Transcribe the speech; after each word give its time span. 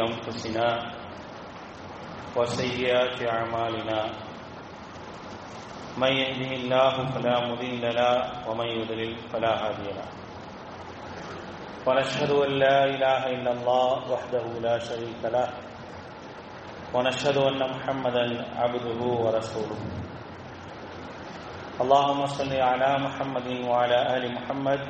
أنفسنا 0.00 0.68
وسيئات 2.36 3.22
أعمالنا. 3.22 4.00
من 5.96 6.12
يهده 6.12 6.50
الله 6.56 6.94
فلا 7.14 7.36
مضل 7.48 7.82
له 7.94 8.48
ومن 8.50 8.66
يضلل 8.66 9.16
فلا 9.32 9.52
هادي 9.66 9.88
له. 9.94 10.08
ونشهد 11.86 12.30
أن 12.30 12.50
لا 12.58 12.84
إله 12.84 13.20
إلا 13.26 13.50
الله 13.52 14.12
وحده 14.12 14.44
لا 14.60 14.78
شريك 14.78 15.22
له. 15.24 15.48
ونشهد 16.94 17.36
أن 17.36 17.60
محمدا 17.70 18.24
عبده 18.58 19.00
ورسوله. 19.02 19.80
اللهم 21.74 22.26
صل 22.26 22.52
على 22.54 22.90
محمد 22.98 23.48
وعلى 23.66 23.98
آل 24.16 24.24
محمد 24.34 24.80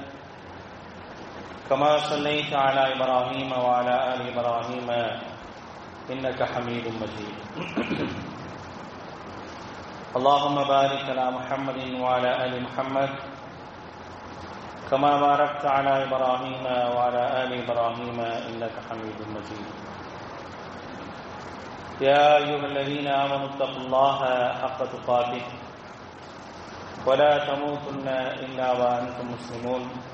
كما 1.71 1.99
صليت 1.99 2.53
على 2.53 2.93
إبراهيم 2.93 3.53
وعلى 3.53 3.95
آل 4.15 4.21
إبراهيم 4.33 4.89
إنك 6.13 6.43
حميد 6.43 6.87
مجيد. 7.01 7.37
اللهم 10.17 10.57
بارك 10.65 11.03
على 11.09 11.27
محمد 11.31 11.79
وعلى 12.01 12.31
آل 12.45 12.63
محمد 12.63 13.11
كما 14.91 15.13
باركت 15.21 15.65
على 15.65 16.05
إبراهيم 16.05 16.65
وعلى 16.97 17.23
آل 17.43 17.51
إبراهيم 17.65 18.19
إنك 18.21 18.75
حميد 18.91 19.19
مجيد. 19.37 19.69
يا 22.01 22.37
أيها 22.37 22.67
الذين 22.67 23.09
آمنوا 23.09 23.49
اتقوا 23.57 23.83
الله 23.89 24.19
حق 24.61 24.81
تقاته 24.85 25.45
ولا 27.07 27.33
تموتن 27.49 28.09
إلا 28.45 28.69
وأنتم 28.73 29.27
مسلمون. 29.33 30.14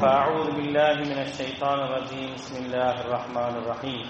فأعوذ 0.00 0.48
بالله 0.50 0.94
من 0.94 1.18
الشيطان 1.18 1.78
الرجيم 1.78 2.34
بسم 2.34 2.56
الله 2.56 2.94
الرحمن 3.00 3.54
الرحيم 3.56 4.06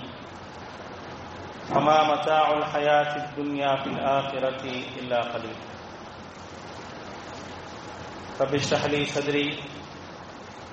فما 1.69 1.99
متاع 2.05 2.47
الحياة 2.53 3.13
الدنيا 3.17 3.77
في 3.77 3.87
الآخرة 3.87 4.63
إلا 4.99 5.19
قليل 5.23 5.59
رب 8.41 8.55
اشرح 8.55 8.85
لي 8.85 9.05
صدري 9.05 9.49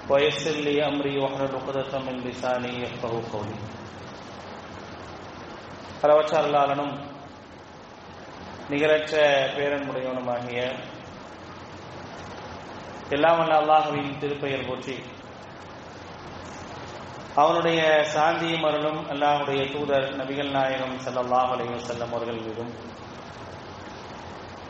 ويسر 0.09 0.55
لي 0.61 0.85
أمري 0.87 1.19
واحلل 1.19 1.55
عقدة 1.55 1.99
من 1.99 2.15
لساني 2.19 2.71
يفقه 2.83 3.13
قولي 3.33 3.59
அளவற்ற 6.03 6.33
அல்லாளனும் 6.41 6.91
நிகரற்ற 8.71 9.15
பேரன்முடையவனுமாகிய 9.55 10.59
எல்லாம் 13.14 13.38
வல்ல 13.38 13.54
அல்லாஹுவின் 13.62 14.12
திருப்பெயர் 14.20 14.68
போற்றி. 14.68 14.94
அவனுடைய 17.34 17.80
சாந்தியும் 18.14 18.64
அருளும் 18.68 19.00
அல்லாஹுடைய 19.12 19.60
தூதர் 19.72 20.06
நபிகள் 20.20 20.50
நாயகம் 20.50 20.96
சல்லாஹ் 21.06 21.50
அலையம் 21.54 21.84
செல்லம் 21.88 22.12
அவர்கள் 22.12 22.40
மீதும். 22.46 22.72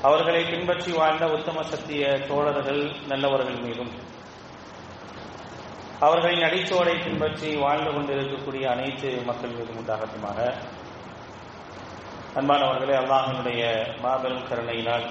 அவர்களை 0.03 0.43
பின்பற்றி 0.45 0.93
வாழ்ந்த 0.93 1.27
உத்தம 1.27 1.63
சத்திய 1.63 2.05
தோழர்கள் 2.29 2.83
நல்லவர்கள் 3.07 3.61
மீதும். 3.67 3.93
அவர்களின் 6.01 6.47
அடிச்சோடை 6.49 6.95
பின்பற்றி 7.05 7.57
வாழ்ந்து 7.57 7.91
கொண்டிருக்கக்கூடிய 7.93 8.71
அனைத்து 8.71 9.11
மக்கள் 9.25 9.57
மீதும் 9.59 9.81
உண்டாகட்டுமாக. 9.83 10.39
அன்பானவர்களே 12.41 12.97
அல்லாஹினுடைய 13.03 13.63
மாபெரும் 14.01 14.49
கருணையினால் 14.49 15.07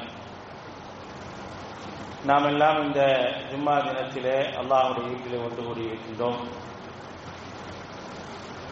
நாம் 2.25 2.47
எல்லாம் 2.47 2.79
இந்த 2.83 3.01
ஜும்மா 3.49 3.75
தினத்திலே 3.79 4.35
அல்லாஹுடைய 4.59 5.05
வீட்டிலே 5.05 5.37
ஒன்று 5.45 5.61
கூடியிருக்கின்றோம் 5.61 6.41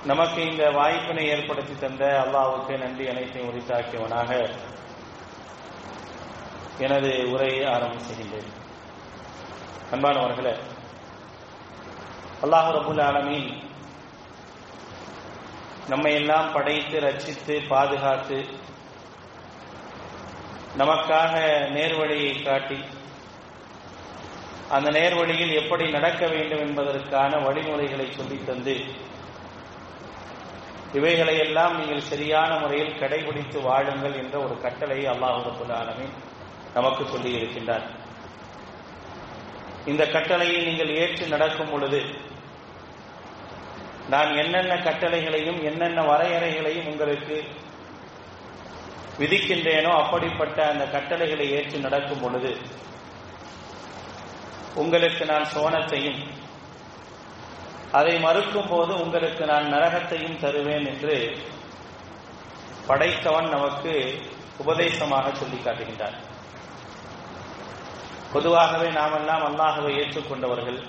நமக்கு 0.05 0.39
இந்த 0.41 0.65
வாய்ப்பினை 0.71 1.23
ஏற்படுத்தி 1.27 1.75
தந்த 1.77 2.03
அல்லாவுக்கு 2.19 2.75
நன்றி 2.77 3.05
அனைத்தையும் 3.07 3.49
உரித்தாக்கியவனாக 3.49 4.29
எனது 6.79 7.09
உரையை 7.31 7.63
ஆரம்பம் 7.69 8.05
செய்கின்றேன் 8.05 8.51
அன்பானவர்களே 9.91 10.53
அல்லாஹு 12.43 12.71
ரபுல் 12.71 13.03
ஆலமீன் 13.05 13.49
நம்மை 15.89 16.13
எல்லாம் 16.13 16.53
படைத்து 16.53 16.97
ரட்சித்து 16.99 17.55
பாதுகாத்து 17.69 18.39
நமக்காக 20.77 21.33
நேர்வழியை 21.73 22.33
காட்டி 22.41 22.79
அந்த 24.69 24.89
நேர்வழியில் 24.91 25.53
எப்படி 25.53 25.89
நடக்க 25.89 26.27
வேண்டும் 26.27 26.59
என்பதற்கான 26.59 27.37
வழிமுறைகளை 27.37 28.07
சொல்லித் 28.11 28.45
தந்து 28.45 28.75
இவைகளை 30.93 31.37
எல்லாம் 31.37 31.77
நீங்கள் 31.79 32.09
சரியான 32.11 32.59
முறையில் 32.59 32.99
கடைபிடித்து 32.99 33.61
வாழுங்கள் 33.61 34.13
என்ற 34.13 34.39
ஒரு 34.39 34.61
கட்டளையை 34.61 35.13
அல்லாஹு 35.13 35.65
ஆலமின் 35.79 36.15
நமக்கு 36.73 37.05
சொல்லி 37.05 37.31
இருக்கின்றார். 37.35 37.85
இந்த 39.85 40.05
கட்டளையை 40.05 40.65
நீங்கள் 40.65 40.95
ஏற்று 40.95 41.27
நடக்கும் 41.27 41.71
பொழுது 41.71 42.01
நான் 44.09 44.37
என்னென்ன 44.37 44.75
கட்டளைகளையும் 44.75 45.63
என்னென்ன 45.63 46.01
வரையறைகளையும் 46.01 46.87
உங்களுக்கு 46.87 47.37
விதிக்கின்றேனோ 49.19 49.91
அப்படிப்பட்ட 50.01 50.67
அந்த 50.67 50.85
கட்டளைகளை 50.85 51.51
ஏற்று 51.51 51.79
நடக்கும் 51.79 52.21
பொழுது 52.21 52.51
உங்களுக்கு 54.75 55.25
நான் 55.25 55.47
சோனத்தையும் 55.53 56.29
அதை 57.91 58.19
மறுக்கும் 58.19 58.67
போது 58.69 58.99
உங்களுக்கு 58.99 59.45
நான் 59.45 59.73
நரகத்தையும் 59.73 60.39
தருவேன் 60.39 60.85
என்று 60.85 61.37
படைத்தவன் 62.87 63.49
நமக்கு 63.49 64.21
உபதேசமாக 64.57 65.33
சொல்லி 65.33 65.55
காட்டுகின்றான். 65.55 66.17
பொதுவாகவே 68.33 68.89
நாமெல்லாம் 68.89 69.43
அல்லாஹவை 69.49 69.91
ஏற்றுக்கொண்டவர்கள். 69.99 70.87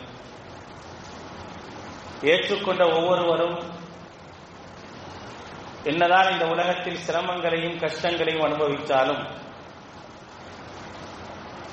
ஏற்றுக்கொண்ட 2.23 2.95
ஒவ்வொருவரும் 2.95 3.59
என்னதான் 5.85 6.33
இந்த 6.33 6.47
உலகத்தில் 6.47 7.05
சிரமங்களையும் 7.07 7.81
கஷ்டங்களையும் 7.81 8.45
அனுபவித்தாலும் 8.45 9.40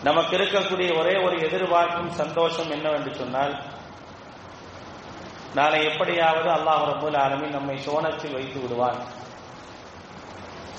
நமக்கு 0.03 0.37
இருக்கக்கூடிய 0.37 0.99
ஒரே 0.99 1.23
ஒரு 1.23 1.39
எதிர்பார்ப்பும் 1.39 2.11
சந்தோஷம் 2.11 2.71
என்னவென்று 2.71 3.15
சொன்னால் 3.15 3.63
நாளை 5.53 5.83
எப்படியாவது 5.85 6.49
அல்லாஹ் 6.49 6.87
ரபுல் 6.91 7.17
ஆலமின் 7.17 7.49
நம்மை 7.49 7.77
சோனத்தில் 7.77 8.33
வைத்து 8.33 8.59
விடுவான். 8.59 9.03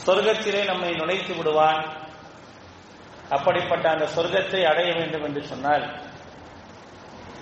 சொர்க்கத்திலே 0.07 0.65
நம்மை 0.65 0.95
நுழைத்து 0.95 1.37
விடுவான். 1.37 1.97
அப்படிப்பட்ட 3.29 3.91
அந்த 3.91 4.09
சொர்க்கத்தை 4.17 4.65
அடைய 4.65 4.93
வேண்டும் 4.93 5.25
என்று 5.25 5.45
சொன்னால் 5.45 6.01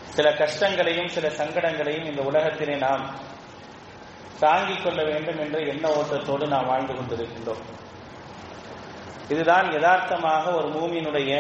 சில 0.05 0.33
கஷ்டங்களையும் 0.33 1.09
சில 1.09 1.29
சங்கடங்களையும் 1.29 2.05
இந்த 2.05 2.23
உலகத்திலே 2.23 2.75
நாம் 2.75 3.15
தாங்கிக் 4.41 4.85
கொள்ள 4.85 5.03
வேண்டும் 5.03 5.39
என்ற 5.39 5.59
எண்ண 5.59 5.89
ஓட்டத்தோடு 5.89 6.47
நாம் 6.47 6.67
வாழ்ந்து 6.67 6.95
கொண்டிருக்கின்றோம். 6.95 7.65
இதுதான் 9.29 9.73
யதார்த்தமாக 9.73 10.51
ஒரு 10.51 10.69
மூமியினுடைய 10.69 11.31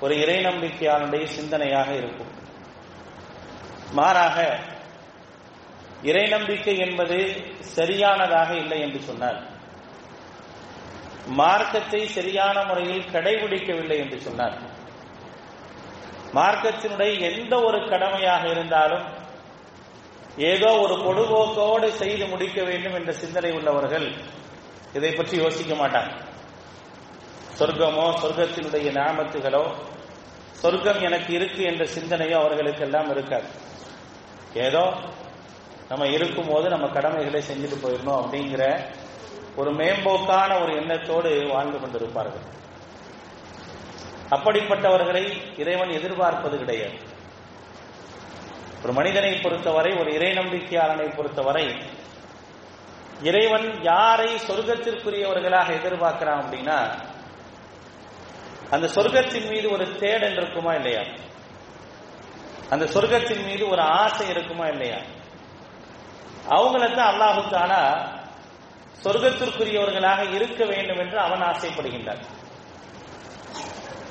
ஒரு 0.00 0.20
இறை 0.20 0.44
நம்பிக்கையாளனுடைய 0.44 1.24
சிந்தனையாக 1.26 1.88
இருக்கும். 1.94 2.30
மாறாக 3.92 4.36
இறை 6.02 6.26
நம்பிக்கை 6.28 6.78
என்பது 6.78 7.16
சரியானதாக 7.60 8.54
இல்லை 8.54 8.80
என்று 8.80 9.00
சொன்னார் 9.00 9.40
மார்க்கத்தை 11.26 12.06
சரியான 12.06 12.64
முறையில் 12.64 13.10
கடைபிடிக்கவில்லை 13.12 13.98
என்று 13.98 14.20
சொன்னார் 14.20 14.56
மார்க்கத்தினுடைய 16.34 17.20
எந்த 17.20 17.62
ஒரு 17.62 17.88
கடமையாக 17.88 18.48
இருந்தாலும் 18.48 19.06
ஏதோ 20.38 20.70
ஒரு 20.78 20.94
பொடுபோக்கோடு 21.04 21.92
செய்து 21.92 22.26
முடிக்க 22.26 22.62
வேண்டும் 22.62 22.94
என்ற 22.94 23.12
சிந்தனை 23.12 23.52
உள்ளவர்கள் 23.52 24.06
இதை 24.94 25.12
பற்றி 25.12 25.36
யோசிக்க 25.38 25.74
மாட்டாங்க 25.74 26.12
சொர்க்கமோ 27.60 28.04
சொர்க்கத்தினுடைய 28.22 28.90
நாமத்துகளோ 28.98 29.72
சொர்க்கம் 30.60 31.00
எனக்கு 31.00 31.34
இருக்கு 31.34 31.62
என்ற 31.62 31.84
சிந்தனையோ 31.84 32.34
அவர்களுக்கு 32.34 32.82
எல்லாம் 32.82 33.10
இருக்காது. 33.10 33.44
ஏதோ 34.54 34.92
நம்ம 35.88 36.06
இருக்கும்போது 36.06 36.68
நம்ம 36.68 36.86
கடமைகளை 36.86 37.40
செஞ்சுட்டு 37.40 37.78
போயிடணும் 37.82 38.18
அப்படிங்கிற 38.22 38.64
ஒரு 39.56 39.70
மேம்போக்கான 39.72 40.62
ஒரு 40.62 40.76
எண்ணத்தோடு 40.76 41.46
வாழ்ந்து 41.46 41.78
கொண்டிருப்பார்கள். 41.78 42.46
அப்படிப்பட்டவர்களை 44.30 45.24
இறைவன் 45.58 45.90
எதிர்பார்ப்பது 45.90 46.58
கிடையாது. 46.58 46.98
ஒரு 48.82 48.92
மனிதனை 48.92 49.32
பொறுத்தவரை 49.34 49.92
ஒரு 49.92 50.12
இறை 50.12 50.32
நம்பிக்கையாளனை 50.38 51.16
பொறுத்தவரை 51.16 51.66
இறைவன் 53.22 53.82
யாரை 53.82 54.28
சொர்க்கத்திற்குரியவர்களாக 54.34 55.68
எதிர்பார்க்கிறான் 55.80 56.42
அப்படின்னா 56.42 56.78
அந்த 58.70 58.86
சொர்க்கத்தின் 58.86 59.48
மீது 59.48 59.70
ஒரு 59.70 59.96
தேடல் 59.96 60.36
இருக்குமா 60.36 60.74
இல்லையா? 60.74 61.02
அந்த 62.70 62.84
சொர்க்கத்தின் 62.84 63.44
மீது 63.44 63.68
ஒரு 63.68 63.82
ஆசை 63.82 64.28
இருக்குமா 64.28 64.66
இல்லையா? 64.66 64.98
அவங்கள 66.48 66.94
தான் 66.94 67.14
அல்லாஹு 67.14 67.48
தானா 67.48 67.80
சொர்க்கத்திற்குரியவர்களாக 69.04 70.34
இருக்க 70.34 70.64
வேண்டும் 70.64 70.98
என்று 70.98 71.18
அவன் 71.18 71.40
ஆசைப்படுகின்றான். 71.40 72.22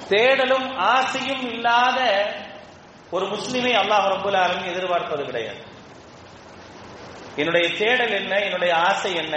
தேடலும் 0.10 0.78
ஆசையும் 0.78 1.52
இல்லாத 1.52 2.00
ஒரு 3.12 3.26
முஸ்லிமை 3.26 3.72
அல்லாஹ் 3.72 4.08
ரபுல் 4.10 4.38
ஆலமின் 4.38 4.72
எதிர்பார்ப்பது 4.72 5.26
கிடையாது. 5.26 5.58
என்னுடைய 7.36 7.78
தேடல் 7.78 8.12
என்ன? 8.12 8.40
என்னுடைய 8.40 8.76
ஆசை 8.76 9.16
என்ன? 9.16 9.36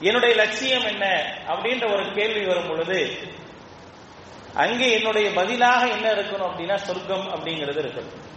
என்னுடைய 0.00 0.34
லட்சியம் 0.34 0.86
என்ன? 0.86 1.04
அப்படின்ற 1.48 1.92
ஒரு 1.92 2.12
கேள்வி 2.12 2.46
வரும் 2.46 2.68
பொழுது 2.68 3.28
அங்கே 4.54 4.92
என்னுடைய 4.92 5.30
பதிலாக 5.30 5.88
என்ன 5.88 6.12
இருக்கணும் 6.12 6.50
அப்படின்னா 6.50 6.76
சொர்க்கம் 6.76 7.26
அப்படிங்கிறது 7.28 7.82
இருக்கணும். 7.82 8.30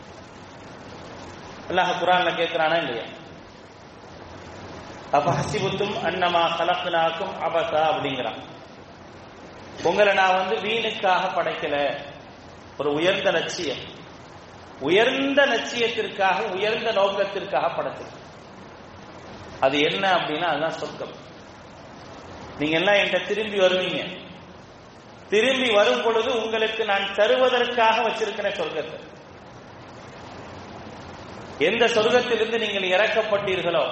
அல்லாஹ் 1.69 2.03
குரான்ல 2.03 2.31
கேட்கிறானா 2.35 2.77
இல்லையா? 2.77 3.03
அபஹசிபுத்தும் 5.12 6.01
அன்னமா 6.03 6.57
கலப்பினாக்கும் 6.57 7.33
அபசா 7.44 7.81
அப்படிங்கிறான். 7.81 8.39
உங்களை 9.83 10.13
நான் 10.13 10.35
வந்து 10.35 10.56
வீணுக்காக 10.56 11.27
படைக்கல. 11.35 11.97
ஒரு 12.77 12.94
உயர்ந்த 12.94 13.31
லட்சியம். 13.31 13.77
உயர்ந்த 14.79 15.45
லட்சியத்திற்காக 15.45 16.39
உயர்ந்த 16.39 16.91
நோக்கத்திற்காக 16.91 17.81
படைச்சது. 17.81 18.23
அது 19.59 19.79
என்ன 19.79 20.11
அப்படின்னா 20.11 20.41
அதுதான் 20.41 20.71
சொர்க்கம். 20.71 21.13
நீங்க 22.59 22.77
எல்லாம் 22.77 22.95
என்கிட்ட 22.95 23.27
திரும்பி 23.27 23.59
வருவீங்க. 23.59 24.25
திரும்பி 25.30 25.72
வரும் 25.72 26.01
பொழுது 26.01 26.44
உங்களுக்கு 26.44 26.86
நான் 26.86 27.13
தருவதற்காக 27.16 28.01
வச்சிருக்கிற 28.10 28.48
சொர்க்கத்தை. 28.56 29.00
எந்த 31.60 31.86
சொர்க்கத்திலிருந்து 31.86 32.60
நீங்கள் 32.60 33.00
இறக்கப்பட்டீர்களோ 33.00 33.86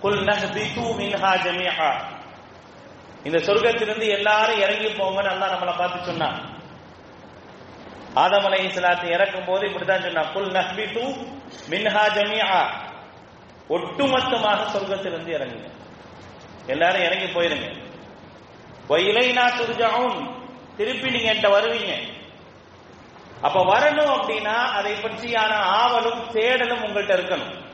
குல் 0.00 0.24
நஹ்பிது 0.24 0.82
மின்ஹா 0.98 1.32
ஜமீஹா. 1.44 1.90
இந்த 3.24 3.38
சொர்க்கத்திலிருந்து 3.38 4.08
எல்லாரும் 4.08 4.60
இறங்கி 4.60 4.88
போங்கன்னு 4.88 5.32
அல்லாஹ் 5.32 5.52
நம்மளை 5.54 5.78
பார்த்து 5.78 6.04
சொன்னான். 6.04 6.60
ஆதம் 8.14 8.44
அலை 8.44 8.64
இஸ்லாத்தை 8.64 9.10
இறக்கும் 9.10 9.44
போது 9.44 9.66
இப்படிதான் 9.66 10.02
சொன்னா 10.02 10.22
குல் 10.22 10.52
நஹ்பிது 10.52 11.04
மின்ஹா 11.70 12.04
ஜமீஹா. 12.16 12.62
ஒட்டுமொத்தமாக 13.68 14.60
சொர்க்கத்திலிருந்து 14.74 15.32
இறங்குங்க. 15.38 15.70
எல்லாரும் 16.66 17.02
இறங்கி 17.02 17.26
போயிருங்க. 17.26 17.87
வயிலைனா 18.88 19.52
துர்ஜாவும். 19.60 20.46
திருப்பி 20.76 21.10
நீங்க 21.10 21.34
என்கிட்ட 21.34 21.50
வருவீங்க. 21.50 22.16
அப்ப 23.40 23.64
வரணும் 23.64 24.20
அப்படின்னா 24.20 24.54
அதை 24.54 24.92
பற்றியான 24.92 25.50
ஆவலும் 25.54 26.30
தேடலும் 26.30 26.82
உங்கள்கிட்ட 26.82 27.12
இருக்கணும். 27.14 27.66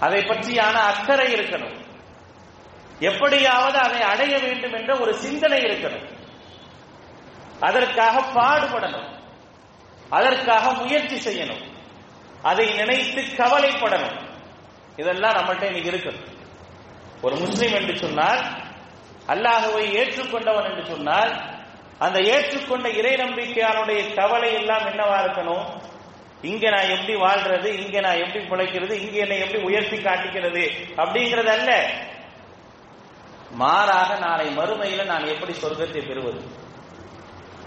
அதை 0.00 0.22
பற்றியான 0.22 0.72
அக்கறை 0.72 1.34
இருக்கணும். 1.34 1.84
எப்படியாவது 2.98 3.78
அதை 3.78 4.00
அடைய 4.00 4.38
வேண்டும் 4.38 4.72
என்ற 4.72 4.98
ஒரு 4.98 5.14
சிந்தனை 5.14 5.62
இருக்கணும். 5.62 6.10
அதற்காக 7.60 8.40
பாடுபடணும். 8.40 9.20
அதற்காக 10.08 10.72
முயற்சி 10.72 11.16
செய்யணும். 11.16 11.70
அதை 12.42 12.74
நினைத்து 12.74 13.22
கவலைப்படணும். 13.22 14.20
இதெல்லாம் 14.96 15.32
நம்மள்கிட்ட 15.32 15.62
இன்னைக்கு 15.62 15.90
இருக்கணும். 15.90 16.26
ஒரு 17.22 17.36
முஸ்லீம் 17.36 17.74
என்று 17.74 17.98
சொன்னால் 17.98 18.61
அல்லாஹுவை 19.28 19.84
ஏற்றுக்கொண்டவன் 19.92 20.64
என்று 20.64 20.84
சொன்னால் 20.86 21.50
அந்த 21.98 22.18
ஏற்றுக்கொண்ட 22.18 22.96
இறை 22.96 23.14
நம்பிக்கையானுடைய 23.14 24.14
கவலை 24.14 24.54
எல்லாம் 24.54 24.86
என்னவா 24.86 25.18
இருக்கணும்? 25.24 25.64
இங்க 26.42 26.70
நான் 26.70 26.88
எப்படி 26.88 27.18
வாழ்றது? 27.18 27.64
இங்க 27.64 28.00
நான் 28.00 28.18
எப்படி 28.18 28.44
பிழைக்கிறது? 28.44 28.90
இங்க 28.90 29.18
என்னை 29.18 29.40
எப்படி 29.40 29.62
உயர்த்தி 29.62 29.96
காட்டிக்கிறது? 29.96 30.70
அப்படிங்கிறது 30.96 31.46
அல்ல. 31.46 31.90
மாறாக 33.50 34.18
நாளை 34.18 34.46
மறுமையில 34.46 35.04
நான் 35.04 35.26
எப்படி 35.26 35.52
சொர்க்கத்தை 35.52 36.06
பெறுவது? 36.06 36.42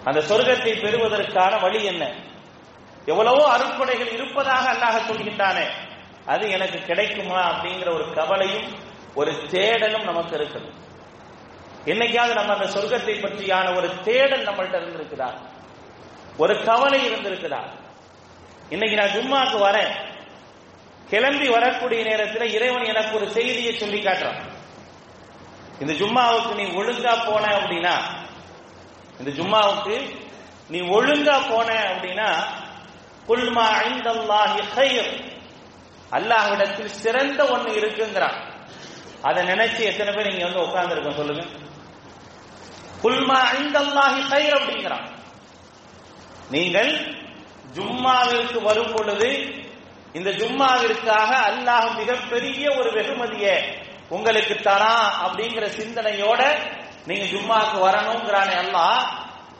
அந்த 0.03 0.19
சொர்க்கத்தை 0.19 0.81
பெறுவதற்கான 0.81 1.57
வழி 1.57 1.83
என்ன? 1.83 2.13
எவ்வளவோ 3.05 3.57
அருட்கொடைகள் 3.57 4.13
இருப்பதாக 4.13 4.73
அல்லாஹ் 4.73 5.07
சொல்கின்றானே. 5.09 5.67
அது 6.25 6.49
எனக்கு 6.49 6.81
கிடைக்குமா 6.81 7.51
அப்படிங்கிற 7.51 7.93
ஒரு 7.93 8.13
கவலையும் 8.13 8.67
ஒரு 9.13 9.31
தேடலும் 9.31 10.03
நமக்கு 10.03 10.37
இருக்கணும். 10.37 10.84
என்னைக்காவது 11.85 12.33
நம்ம 12.33 12.53
அந்த 12.53 12.67
சொர்க்கத்தை 12.75 13.15
பற்றியான 13.21 13.75
ஒரு 13.75 13.87
தேடல் 14.03 14.47
நம்மள்கிட்ட 14.47 14.77
இருந்திருக்குதா? 14.81 15.29
ஒரு 16.37 16.63
கவலை 16.63 16.99
இருந்திருக்குதா? 17.09 17.61
இன்னைக்கு 18.69 18.97
நான் 18.97 19.13
ஜும்மாக்கு 19.15 19.57
வரேன். 19.67 19.91
கிளம்பி 21.09 21.47
வரக்கூடிய 21.47 22.03
நேரத்தில் 22.03 22.53
இறைவன் 22.53 22.83
எனக்கு 22.83 23.15
ஒரு 23.15 23.27
செய்தியை 23.29 23.73
சொல்லி 23.73 23.99
காட்டுறான். 24.01 24.39
இந்த 25.79 25.93
ஜும்மாவுக்கு 25.93 26.53
நீ 26.55 26.65
ஒழுங்கா 26.79 27.13
போன 27.25 27.43
அப்படின்னா 27.57 27.95
இந்த 29.19 29.31
ஜும்மாவுக்கு 29.31 29.95
நீ 30.69 30.79
ஒழுங்கா 30.79 31.35
போன 31.49 31.69
அப்படின்னா 31.91 32.29
குல்மா 33.27 33.65
ஐந்தல்லாஹி 33.85 34.61
ஹைர் 34.75 35.11
அல்லாஹ்விடத்தில் 36.11 36.95
சிறந்த 37.03 37.43
ஒண்ணு 37.43 37.69
இருக்குங்கிறான். 37.81 38.37
அதை 39.21 39.47
நினைச்சு 39.47 39.81
எத்தனை 39.91 40.13
பேர் 40.13 40.31
இங்க 40.33 40.45
வந்து 40.47 40.65
உட்கார்ந்துருக்கோம் 40.65 41.19
சொல்லுங்க. 41.21 41.45
குல்மா 43.01 43.39
ஐந்தல்லாஹி 43.51 44.21
ஹைர் 44.29 44.53
அப்படிங்கிறான் 44.53 45.05
நீங்கள் 46.49 46.91
ஜும்மாவிற்கு 47.73 48.61
வரும் 48.61 48.93
பொழுது 48.93 49.29
இந்த 50.13 50.31
ஜும்மாவிற்காக 50.31 51.31
அல்லாஹ் 51.49 51.97
மிகப்பெரிய 51.97 52.71
ஒரு 52.77 52.91
வெகுமதியை 52.91 53.55
உங்களுக்கு 54.09 54.55
தரா 54.55 54.95
அப்படிங்கிற 55.23 55.65
சிந்தனையோட 55.77 56.41
நீங்க 57.05 57.25
ஜும்மாவுக்கு 57.25 57.77
வரணுங்கிறானே 57.79 58.55
அல்லாஹ். 58.55 59.01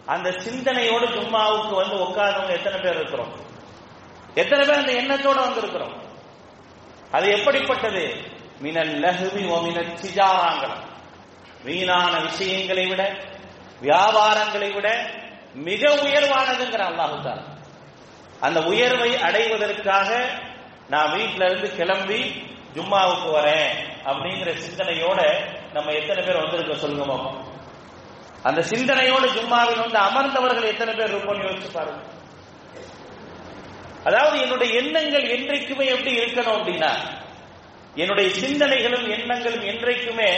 அந்த 0.08 0.32
சிந்தனையோடு 0.32 1.06
ஜும்மாவுக்கு 1.06 1.76
வந்து 1.76 1.96
உட்கார்ந்தவங்க 1.96 2.54
எத்தனை 2.54 2.80
பேர் 2.80 2.96
இருக்கிறோம்? 2.96 3.32
எத்தனை 4.36 4.66
பேர் 4.66 4.78
அந்த 4.78 4.94
எண்ணத்தோட 4.94 5.40
வந்திருக்கிறோம்? 5.42 5.96
அது 7.12 7.30
எப்படிப்பட்டது? 7.30 8.04
மினல் 8.62 8.94
லஹுவி 9.00 9.48
ஒமினல் 9.50 9.96
சிஜாராங்கலம் 9.96 10.84
வீணான 11.66 12.14
விஷயங்களை 12.28 12.86
விட 12.88 13.04
வியாபாரங்களை 13.82 14.70
விட 14.72 14.88
மிக 15.68 15.84
உயர்வானதுங்கிற 16.04 16.84
அல்லாஹு 16.90 17.18
தான் 17.24 17.44
அந்த 18.42 18.60
உயர்வை 18.72 19.12
அடைவதற்காக 19.28 20.10
நான் 20.90 21.14
வீட்டில 21.14 21.46
இருந்து 21.46 21.70
கிளம்பி 21.78 22.20
ஜும்மாவுக்கு 22.76 23.30
வரேன் 23.32 23.70
அப்படிங்கிற 24.06 24.50
சிந்தனையோட 24.64 25.20
நம்ம 25.74 25.92
எத்தனை 25.92 26.22
பேர் 26.24 26.42
வந்திருக்க 26.42 26.76
சொல்லுங்க 26.76 27.16
அந்த 28.44 28.62
சிந்தனையோடு 28.64 29.28
ஜும்மாவில் 29.36 29.84
வந்து 29.84 30.00
அமர்ந்தவர்கள் 30.00 30.72
எத்தனை 30.74 30.94
பேர் 30.94 31.14
இருப்போம்னு 31.14 31.46
யோசிச்சு 31.46 31.72
பாருங்க. 31.72 32.02
அதாவது 34.06 34.36
என்னுடைய 34.42 34.70
எண்ணங்கள் 34.80 35.26
என்றைக்குமே 35.36 35.86
எப்படி 35.88 36.12
இருக்கணும் 36.20 36.58
அப்படின்னா 36.58 36.92
என்னுடைய 37.96 38.28
சிந்தனைகளும் 38.40 39.08
எண்ணங்களும் 39.16 39.66
என்றைக்குமே 39.72 40.30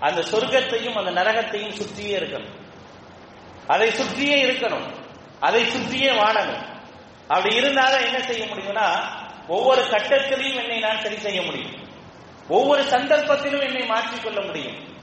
அந்த 0.00 0.20
சொர்க்கத்தையும் 0.20 1.06
அந்த 1.06 1.22
நரகத்தையும் 1.22 1.72
சுற்றியே 1.72 2.18
இருக்கணும். 2.18 2.54
அதை 3.66 3.90
சுற்றியே 3.90 4.44
இருக்கணும். 4.44 4.94
அதை 5.40 5.64
சுற்றியே 5.64 6.10
வாழணும். 6.10 6.76
அப்படி 7.28 7.54
இருந்தாலும் 7.54 8.04
என்ன 8.04 8.20
செய்ய 8.20 8.44
முடியும்னா 8.44 8.92
ஒவ்வொரு 9.48 9.82
கட்டத்திலையும் 9.82 10.62
என்னை 10.62 10.78
நான் 10.78 11.00
சரி 11.00 11.16
செய்ய 11.16 11.42
முடியும். 11.42 11.88
ஒவ்வொரு 12.48 12.82
சந்தர்ப்பத்திலும் 12.82 13.62
என்னை 13.62 13.88
மாற்றிக்கொள்ள 13.88 14.46
முடியும். 14.46 14.96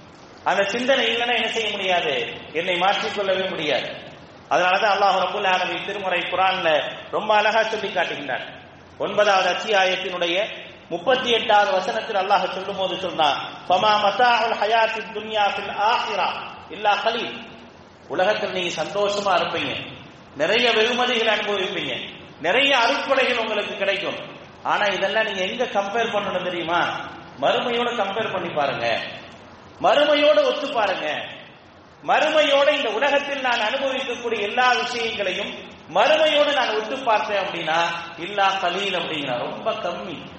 அந்த 0.44 0.64
சிந்தனை 0.64 1.06
இல்லைன்னா 1.06 1.36
என்ன 1.36 1.48
செய்ய 1.48 1.70
முடியாது? 1.70 2.34
என்னை 2.54 2.75
மாற்றிக்கொள்ளவே 2.75 3.50
முடியாது. 3.50 3.90
அதனாலதான் 4.50 4.98
அல்லாஹ் 4.98 5.20
ரபுல் 5.20 5.48
ஆலமி 5.48 5.86
திருமுறை 5.86 6.20
குரான்ல 6.20 6.92
ரொம்ப 7.12 7.36
அழகா 7.36 7.64
சொல்லி 7.64 7.88
காட்டுகின்றார். 7.88 8.64
ஒன்பதாவது 8.98 9.52
அத்தியாயத்தினுடைய 9.52 10.48
முப்பத்தி 10.89 11.30
எட்டாவது 11.30 11.72
வசனத்தில் 11.72 12.15
அல்லாஹ் 12.15 12.54
சொல்லும் 12.54 12.77
போது 12.77 13.00
சொன்னார் 13.00 13.36
ஃபமா 13.70 14.00
மத்தாஉல் 14.04 14.58
ஹயாத்தி 14.58 15.01
துன்யா 15.13 15.46
ஃபில் 15.48 15.75
ஆஹிரா. 15.75 16.30
இல்லா 16.70 16.96
கலீல். 16.96 17.48
உலகத்தில் 18.08 18.51
நீங்க 18.51 18.84
சந்தோஷமா 18.84 19.34
இருப்பீங்க. 19.34 19.75
நிறைய 20.36 20.72
வெகுமதிகள் 20.72 21.38
அனுபவிப்பீங்க. 21.38 22.10
நிறைய 22.42 22.77
அறுப்படைகள் 22.77 23.38
உங்களுக்கு 23.38 23.77
கிடைக்கும். 23.77 24.15
ஆனா 24.63 24.86
இதெல்லாம் 24.86 25.24
நீங்க 25.24 25.42
எங்க 25.42 25.63
கம்பேர் 25.63 26.12
பண்ணணும் 26.12 26.44
தெரியுமா? 26.44 26.88
மறுமையோட 27.42 27.96
கம்பேர் 27.96 28.34
பண்ணி 28.34 28.50
பாருங்க. 28.50 29.01
மறுமையோட 29.82 30.44
ஒத்து 30.46 30.74
பாருங்க. 30.74 31.25
மறுமையோட 32.04 32.70
இந்த 32.70 32.89
உலகத்தில் 32.89 33.42
நான் 33.42 33.60
அனுபவிக்கக்கூடிய 33.60 34.42
எல்லா 34.42 34.74
விஷயங்களையும் 34.74 35.54
மறுமையோடு 35.94 36.54
நான் 36.54 36.75
ஒத்து 36.75 37.04
பார்த்தேன் 37.04 37.46
அப்படின்னா 37.46 37.82
இல்லா 38.18 38.51
கலீல் 38.51 39.00
அப்படிங்கிற 39.00 39.38
ரொம்ப 39.38 39.72
கம்மி. 39.72 40.35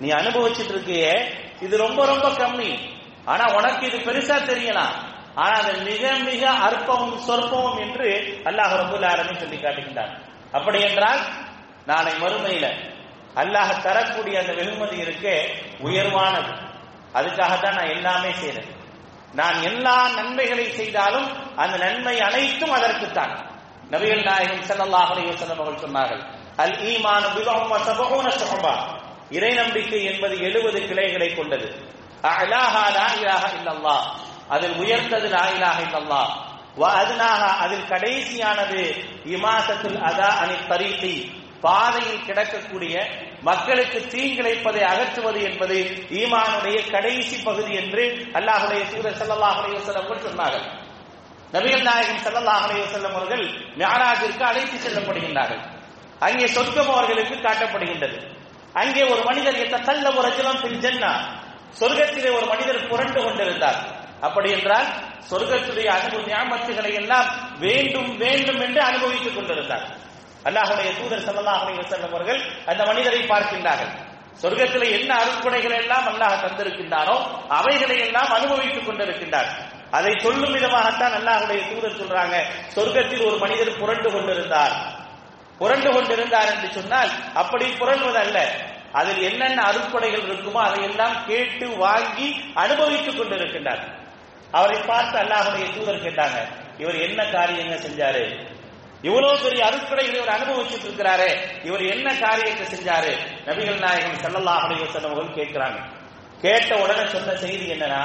நீ 0.00 0.08
அனுபவிச்சுட்டு 0.10 0.72
இருக்கியே 0.74 1.12
இது 1.60 1.74
ரொம்ப 1.76 2.00
ரொம்ப 2.06 2.26
கம்மி. 2.40 2.70
ஆனா 3.24 3.44
உனக்கு 3.58 3.82
இது 3.86 3.98
பெருசா 3.98 4.36
தெரியலாம் 4.50 4.94
ஆனா 5.34 5.54
அது 5.62 5.72
மிக 5.88 6.12
மிக 6.28 6.42
அற்பமும் 6.66 7.18
சொற்பமும் 7.26 7.78
என்று 7.84 8.08
அல்லாஹ் 8.48 8.72
ரபுல் 8.80 9.04
லாரமே 9.04 9.34
சொல்லி 9.42 9.58
காட்டுகின்றார் 9.58 10.12
அப்படி 10.52 10.78
என்றால் 10.80 11.20
நாளை 11.86 12.12
மறுமையில 12.22 12.66
அல்லாஹ் 13.34 13.72
தரக்கூடிய 13.82 14.34
அந்த 14.40 14.52
வெகுமதி 14.58 14.96
இருக்கே 15.04 15.36
உயர்வானது. 15.86 16.52
அதுக்காகத்தான் 17.18 17.78
நான் 17.78 17.92
எல்லாமே 17.96 18.30
செய்யறேன் 18.40 18.70
நான் 19.34 19.58
எல்லா 19.62 19.96
நன்மைகளை 20.16 20.66
செய்தாலும் 20.78 21.28
அந்த 21.62 21.74
நன்மை 21.84 22.14
அனைத்தும் 22.20 22.74
அதற்குத்தான். 22.78 23.34
நபிகள் 23.90 24.24
நாயகம் 24.24 24.66
செல்லல்லாஹ் 24.70 25.10
அவர்கள் 25.10 25.84
சொன்னார்கள் 25.84 26.22
அல் 26.64 26.76
ஈமான் 26.90 27.28
பிதஹும் 27.36 27.70
வஸபூன 27.74 28.28
ஷுபா 28.40 28.74
இறை 29.30 29.52
நம்பிக்கை 29.54 30.04
என்பது 30.04 30.40
எழுபது 30.40 30.78
கிளைகளை 30.88 31.34
கொண்டது. 31.34 31.68
அலாஹா 32.22 32.84
லா 32.96 33.06
இலாஹ 33.20 33.44
இல்லல்லாஹ். 33.58 34.04
அதில் 34.48 34.72
உயர்ந்தது 34.72 35.28
லா 35.28 35.44
இலாஹ 35.56 35.78
இல்லல்லாஹ். 35.86 36.30
வ 36.80 36.82
அதில் 37.64 37.86
கடைசியானது 37.92 38.80
இமாசத்துல் 39.34 40.00
அதா 40.10 40.30
அனி 40.42 40.56
தரீகி. 40.70 41.14
பாதையில் 41.60 42.24
கிடக்கக்கூடிய 42.26 42.94
மக்களுக்கு 43.42 43.98
தீங்கிழைப்பதை 44.12 44.82
அகற்றுவது 44.82 45.40
என்பது 45.42 45.76
ஈமானுடைய 46.20 46.90
கடைசி 46.90 47.36
பகுதி 47.42 47.72
என்று 47.74 48.04
அல்லாஹுடைய 48.32 48.82
தூதர் 48.92 49.18
ஸல்லல்லாஹு 49.20 49.58
அலைஹி 49.60 49.80
சொன்னார்கள். 50.28 50.66
நபிகள் 51.52 51.82
நாயகம் 51.82 52.22
ஸல்லல்லாஹு 52.26 52.64
அலைஹி 52.66 53.06
அவர்கள் 53.12 53.44
மிஅராஜிற்கு 53.78 54.44
அழைத்து 54.50 54.76
செல்லப்படுகின்றார்கள். 54.84 55.62
அங்கே 56.18 56.46
சொர்க்கம் 56.46 56.90
அவர்களுக்கு 56.90 57.34
காட்டப்படுகின்றது. 57.34 58.18
அங்கே 58.72 59.02
ஒரு 59.02 59.22
மனிதர் 59.24 59.54
எத்தல்ல 59.54 60.16
ஒரு 60.16 60.28
ரஜுலம் 60.28 60.60
பின் 60.62 60.82
சொர்க்கத்திலே 61.80 62.36
ஒரு 62.36 62.46
மனிதர் 62.46 62.88
புரண்டு 62.88 63.22
கொண்டிருந்தார். 63.22 63.78
அப்படி 64.20 64.50
என்றால் 64.50 64.86
சொர்க்கத்துடைய 65.30 65.86
அனுபவ 65.86 66.22
ஞாபகத்துகளை 66.26 66.94
எல்லாம் 66.94 67.58
வேண்டும் 67.58 68.18
வேண்டும் 68.18 68.60
என்று 68.60 68.82
அனுபவித்துக் 68.82 69.36
கொண்டிருந்தார். 69.36 69.84
அல்லாஹுடைய 70.44 70.90
தூதர் 70.98 71.24
ஸல்லல்லாஹு 71.26 71.82
செல்லும் 71.88 72.14
அவர்கள் 72.14 72.40
அந்த 72.66 72.84
மனிதரை 72.84 73.20
பார்க்கின்றார்கள். 73.22 73.92
சொர்க்கத்தில் 74.42 75.00
என்ன 75.00 75.14
அருட்கொடைகள் 75.14 75.76
எல்லாம் 75.82 76.06
அல்லாஹ் 76.10 76.42
தந்திருக்கின்றாரோ 76.44 77.16
அவைகளை 77.48 77.98
எல்லாம் 77.98 78.30
அனுபவித்துக் 78.30 78.88
கொண்டிருக்கின்றார். 78.88 79.48
அதை 79.90 80.18
சொல்லும் 80.18 80.54
விதமாகத்தான் 80.54 81.14
அல்லாஹுடைய 81.18 81.60
தூதர் 81.70 81.98
சொல்றாங்க. 82.00 82.36
சொர்க்கத்தில் 82.74 83.26
ஒரு 83.26 83.38
மனிதர் 83.38 83.78
புரண்டு 83.78 84.10
கொண்டிருந்தார். 84.12 84.99
புரண்டு 85.60 85.92
கொண்டிருந்தார் 85.92 86.50
என்று 86.52 86.68
சொன்னால் 86.72 87.10
அப்படி 87.34 87.66
புரள்வதல்ல 87.80 88.38
அதில் 88.92 89.22
என்னென்ன 89.30 89.62
அருட்கொடைகள் 89.62 90.28
இருக்குமோ 90.28 90.60
அதையெல்லாம் 90.68 91.26
கேட்டு 91.26 91.76
வாங்கி 91.76 92.28
அனுபவித்துக் 92.54 93.18
கொண்டிருக்கின்றார். 93.20 93.82
அவரை 94.50 94.80
பார்த்து 94.80 95.18
அல்லாஹுடைய 95.18 95.66
தூதர் 95.74 96.04
கேட்டாங்க 96.04 96.38
இவர் 96.78 96.98
என்ன 97.00 97.24
காரியங்க 97.24 97.74
செஞ்சாரு? 97.74 98.24
இவ்வளவு 99.02 99.38
பெரிய 99.38 99.64
அருட்கொடைகளை 99.66 100.14
இவர் 100.14 100.34
அனுபவிச்சுட்டு 100.36 100.86
இருக்கிறாரு 100.88 101.28
இவர் 101.64 101.82
என்ன 101.82 102.14
காரியத்தை 102.14 102.66
செஞ்சாரு? 102.66 103.12
நபிகள் 103.46 103.78
நாயகம் 103.78 104.22
செல்லல்லாஹுடைய 104.24 104.90
சொன்னவர்கள் 104.90 105.38
கேட்கிறாங்க. 105.40 105.78
கேட்ட 106.40 106.76
உடனே 106.76 107.06
சொன்ன 107.06 107.34
செய்தி 107.34 107.72
என்னன்னா 107.72 108.02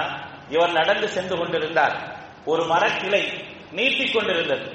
இவர் 0.50 0.72
நடந்து 0.72 1.10
சென்று 1.10 1.38
கொண்டிருந்தார். 1.38 1.96
ஒரு 2.46 2.64
மரக்கிளை 2.64 3.24
நீட்டிக் 3.72 4.14
கொண்டிருந்தது. 4.14 4.68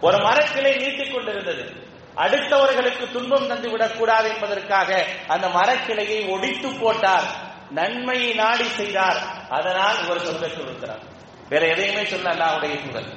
ஒரு 0.00 0.16
மரக்கிளை 0.16 0.72
நீட்டிக் 0.76 1.14
கொண்டிருந்தது. 1.14 1.83
அடுத்தவர்களுக்கு 2.16 3.12
துன்பம் 3.12 3.46
தந்து 3.46 3.70
விடக்கூடாது 3.70 4.28
என்பதற்காக 4.28 5.04
அந்த 5.26 5.48
மரக்கிளையை 5.48 6.28
ஒடித்து 6.28 6.70
போட்டார். 6.70 7.52
நன்மையை 7.70 8.32
நாடி 8.32 8.64
செய்தார். 8.64 9.16
அதனால் 9.50 10.04
இவர் 10.04 10.26
சொர்க்கத்தில் 10.26 10.62
இருக்கிறார் 10.62 10.98
வேற 11.48 11.66
எதையுமே 11.66 12.04
சொல்ல 12.04 12.30
அல்லாவுடைய 12.30 12.86
சூழல் 12.86 13.12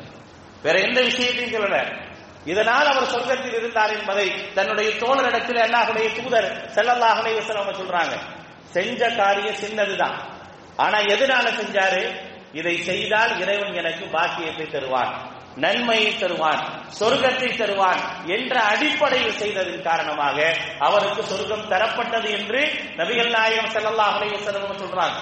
வேற 0.61 0.79
எந்த 0.79 1.01
விஷயத்தையும் 1.01 1.63
சொல்லல. 1.63 2.05
இதனால் 2.45 2.85
அவர் 2.85 3.11
சொர்க்கத்தில் 3.11 3.53
இருந்தார் 3.53 3.99
என்பதை 3.99 4.53
தன்னுடைய 4.53 4.89
தோழரிடத்தில் 4.89 5.61
அல்லாஹுடைய 5.61 6.21
தூதர் 6.21 6.71
செல்லல்லாஹுடைய 6.75 7.41
அலைஹி 7.41 7.73
சொல்றாங்க. 7.73 8.17
செஞ்ச 8.63 9.09
காரியம் 9.09 9.55
சின்னதுதான். 9.55 10.17
ஆனா 10.75 10.99
எதனால 10.99 11.47
செஞ்சாரு? 11.47 12.15
இதை 12.53 12.81
செய்தால் 12.81 13.39
இறைவன் 13.39 13.73
எனக்கு 13.73 14.05
பாக்கியத்தை 14.05 14.65
தருவான். 14.65 15.36
நன்மையை 15.57 16.17
தருவான் 16.17 16.61
சொர்க்கத்தை 16.99 17.57
தருவான் 17.57 18.01
என்ற 18.25 18.59
அடிப்படையில் 18.61 19.37
செய்ததன் 19.37 19.83
காரணமாக 19.83 20.57
அவருக்கு 20.79 21.23
சொர்க்கம் 21.23 21.71
தரப்பட்டது 21.71 22.29
என்று 22.29 22.61
நபிகள் 22.97 23.29
நாயகம் 23.29 23.69
செல்லல்லா 23.69 24.15
அலைய 24.15 24.37
வஸல்லம் 24.37 24.83
சொல்றாங்க. 24.83 25.19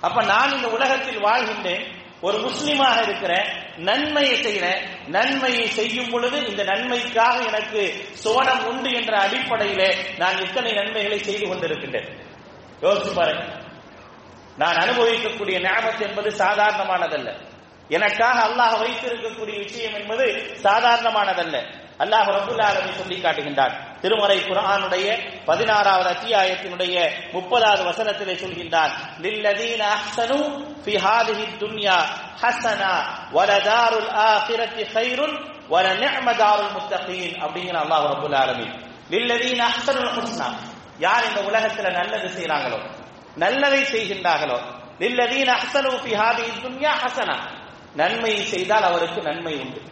அப்ப 0.00 0.22
நான் 0.22 0.52
இந்த 0.52 0.68
உலகத்தில் 0.68 1.24
வாழ்கின்றேன் 1.24 1.84
ஒரு 2.20 2.38
முஸ்லீமாக 2.38 3.02
இருக்கிறேன் 3.02 3.48
நன்மையை 3.76 4.36
செய்கிறேன் 4.36 5.08
நன்மையை 5.08 5.66
செய்யும் 5.66 6.10
பொழுது 6.10 6.46
இந்த 6.46 6.62
நன்மைக்காக 6.62 7.42
எனக்கு 7.42 8.06
சோனம் 8.24 8.64
உண்டு 8.64 8.92
என்ற 8.92 9.18
அடிப்படையிலே 9.18 9.96
நான் 10.18 10.40
இத்தனை 10.40 10.72
நன்மைகளை 10.72 11.18
செய்து 11.18 11.46
கொண்டிருக்கின்றேன். 11.46 12.08
யோசிச்சு 12.80 13.14
பாருங்க. 13.14 13.42
நான் 14.56 14.76
அனுபவிக்கக்கூடிய 14.76 15.60
ஞாபகம் 15.60 16.00
என்பது 16.00 16.30
சாதாரணமானதல்ல. 16.36 17.47
எனக்காக 17.88 18.38
அல்லாஹ் 18.48 18.74
வைத்திருக்கக்கூடிய 18.82 19.56
விஷயம் 19.64 19.94
என்பது 19.94 20.24
சாதாரணமானதல்ல. 20.62 21.56
அல்லாஹ் 22.02 22.28
ரபுல் 22.36 22.62
ஆலமி 22.68 22.90
சொல்லி 22.98 23.16
காட்டுகின்றான். 23.22 23.74
திருமறை 24.02 24.38
குரானுடைய 24.38 25.06
பதினாறாவது 25.46 26.08
அத்தியாயத்தினுடைய 26.14 26.96
முப்பதாவது 27.32 27.82
வசனத்திலே 27.90 28.34
சொல்கின்றான். 28.34 28.92
லில்லதீன 29.24 29.82
அஹ்சனு 29.96 30.38
ஃபி 30.84 30.94
ஹாதிஹி 31.04 31.44
துன்யா 31.62 31.96
ஹசனா 32.42 32.92
வலதாருல் 33.36 34.10
ஆஹிரத்தி 34.28 34.84
ஹைருன் 34.94 35.36
வலநிஅம 35.72 36.28
தாருல் 36.42 36.72
முத்தகீன் 36.76 37.36
அப்படிங்கிற 37.44 37.76
அல்லாஹ் 37.84 38.04
ரபுல் 38.14 38.36
ஆலமி. 38.42 38.66
லில்லதீன 39.10 39.60
அஹ்சனுல் 39.70 40.12
ஹுஸ்னா 40.16 40.48
யார் 40.98 41.26
இந்த 41.28 41.40
உலகத்துல 41.50 41.90
நல்லது 41.92 42.28
செய்கிறாங்களோ 42.36 42.78
நல்லதை 43.36 43.82
செய்கின்றார்களோ? 43.94 44.58
லில்லதீன 45.02 45.48
அஹ்சனு 45.58 45.90
ஃபி 46.04 46.12
ஹாதிஹி 46.20 46.52
துன்யா 46.64 46.92
ஹசனா 47.02 47.36
நன்மையை 47.94 48.44
செய்தால் 48.44 48.82
அவருக்கு 48.82 49.22
நன்மை 49.22 49.58
உண்டு. 49.58 49.82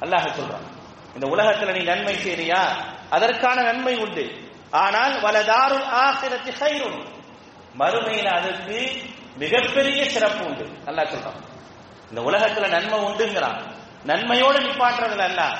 அல்லாஹ் 0.00 0.30
சொல்றான் 0.40 0.66
இந்த 1.14 1.26
உலகத்துல 1.26 1.72
நீ 1.72 1.84
நன்மை 1.84 2.14
செய்றியா? 2.14 2.66
அதற்கான 3.10 3.62
நன்மை 3.62 3.96
உண்டு. 3.96 4.48
ஆனால் 4.70 5.20
வலதாருள் 5.20 5.82
ஆசிரத்தி 5.82 6.50
ஹைரும் 6.50 7.04
மறுமையில் 7.78 8.26
அதற்கு 8.26 8.92
மிகப்பெரிய 9.36 10.10
சிறப்பு 10.10 10.44
உண்டு. 10.44 10.64
அல்லாஹ் 10.64 11.08
சொல்றான் 11.08 11.48
இந்த 12.08 12.30
உலகத்துல 12.30 12.68
நன்மை 12.68 12.98
உண்டுங்கிறான். 12.98 13.60
நன்மையோடு 14.04 14.58
நிப்பாட்டுறதுல 14.58 15.18
அல்ல 15.18 15.52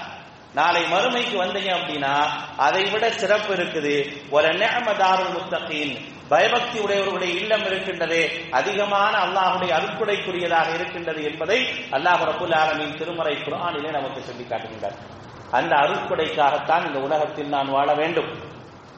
நாளை 0.54 0.82
மறுமைக்கு 0.82 1.44
வந்தீங்க 1.44 1.74
அப்படின்னா 1.74 2.30
அதை 2.56 2.84
விட 2.90 3.10
சிறப்பு 3.10 3.54
இருக்குது. 3.54 4.12
ஒரு 4.30 4.48
நேமதாருள் 4.48 5.32
முத்தகின். 5.32 6.19
பயபக்தி 6.30 6.78
உடையவர்களுடைய 6.78 7.34
இல்லம் 7.36 7.62
இருக்கின்றதே. 7.62 8.50
அதிகமான 8.50 9.18
அல்லாஹுடைய 9.18 9.70
அருட்குடைக்குரியதாக 9.70 10.74
இருக்கின்றது 10.74 11.24
என்பதை 11.24 11.66
அல்லாஹ் 11.90 12.24
ரபுல் 12.24 12.54
ஆலமின் 12.54 12.98
திருமறை 12.98 13.36
குரானிலே 13.36 13.90
நமக்கு 13.90 14.22
சொல்லி 14.22 14.42
காட்டுகின்றார். 14.42 14.94
அந்த 15.50 15.76
அருட்கொடைக்காகத்தான் 15.76 16.86
இந்த 16.86 16.98
உலகத்தில் 16.98 17.48
நான் 17.48 17.70
வாழ 17.70 17.94
வேண்டும். 17.94 18.28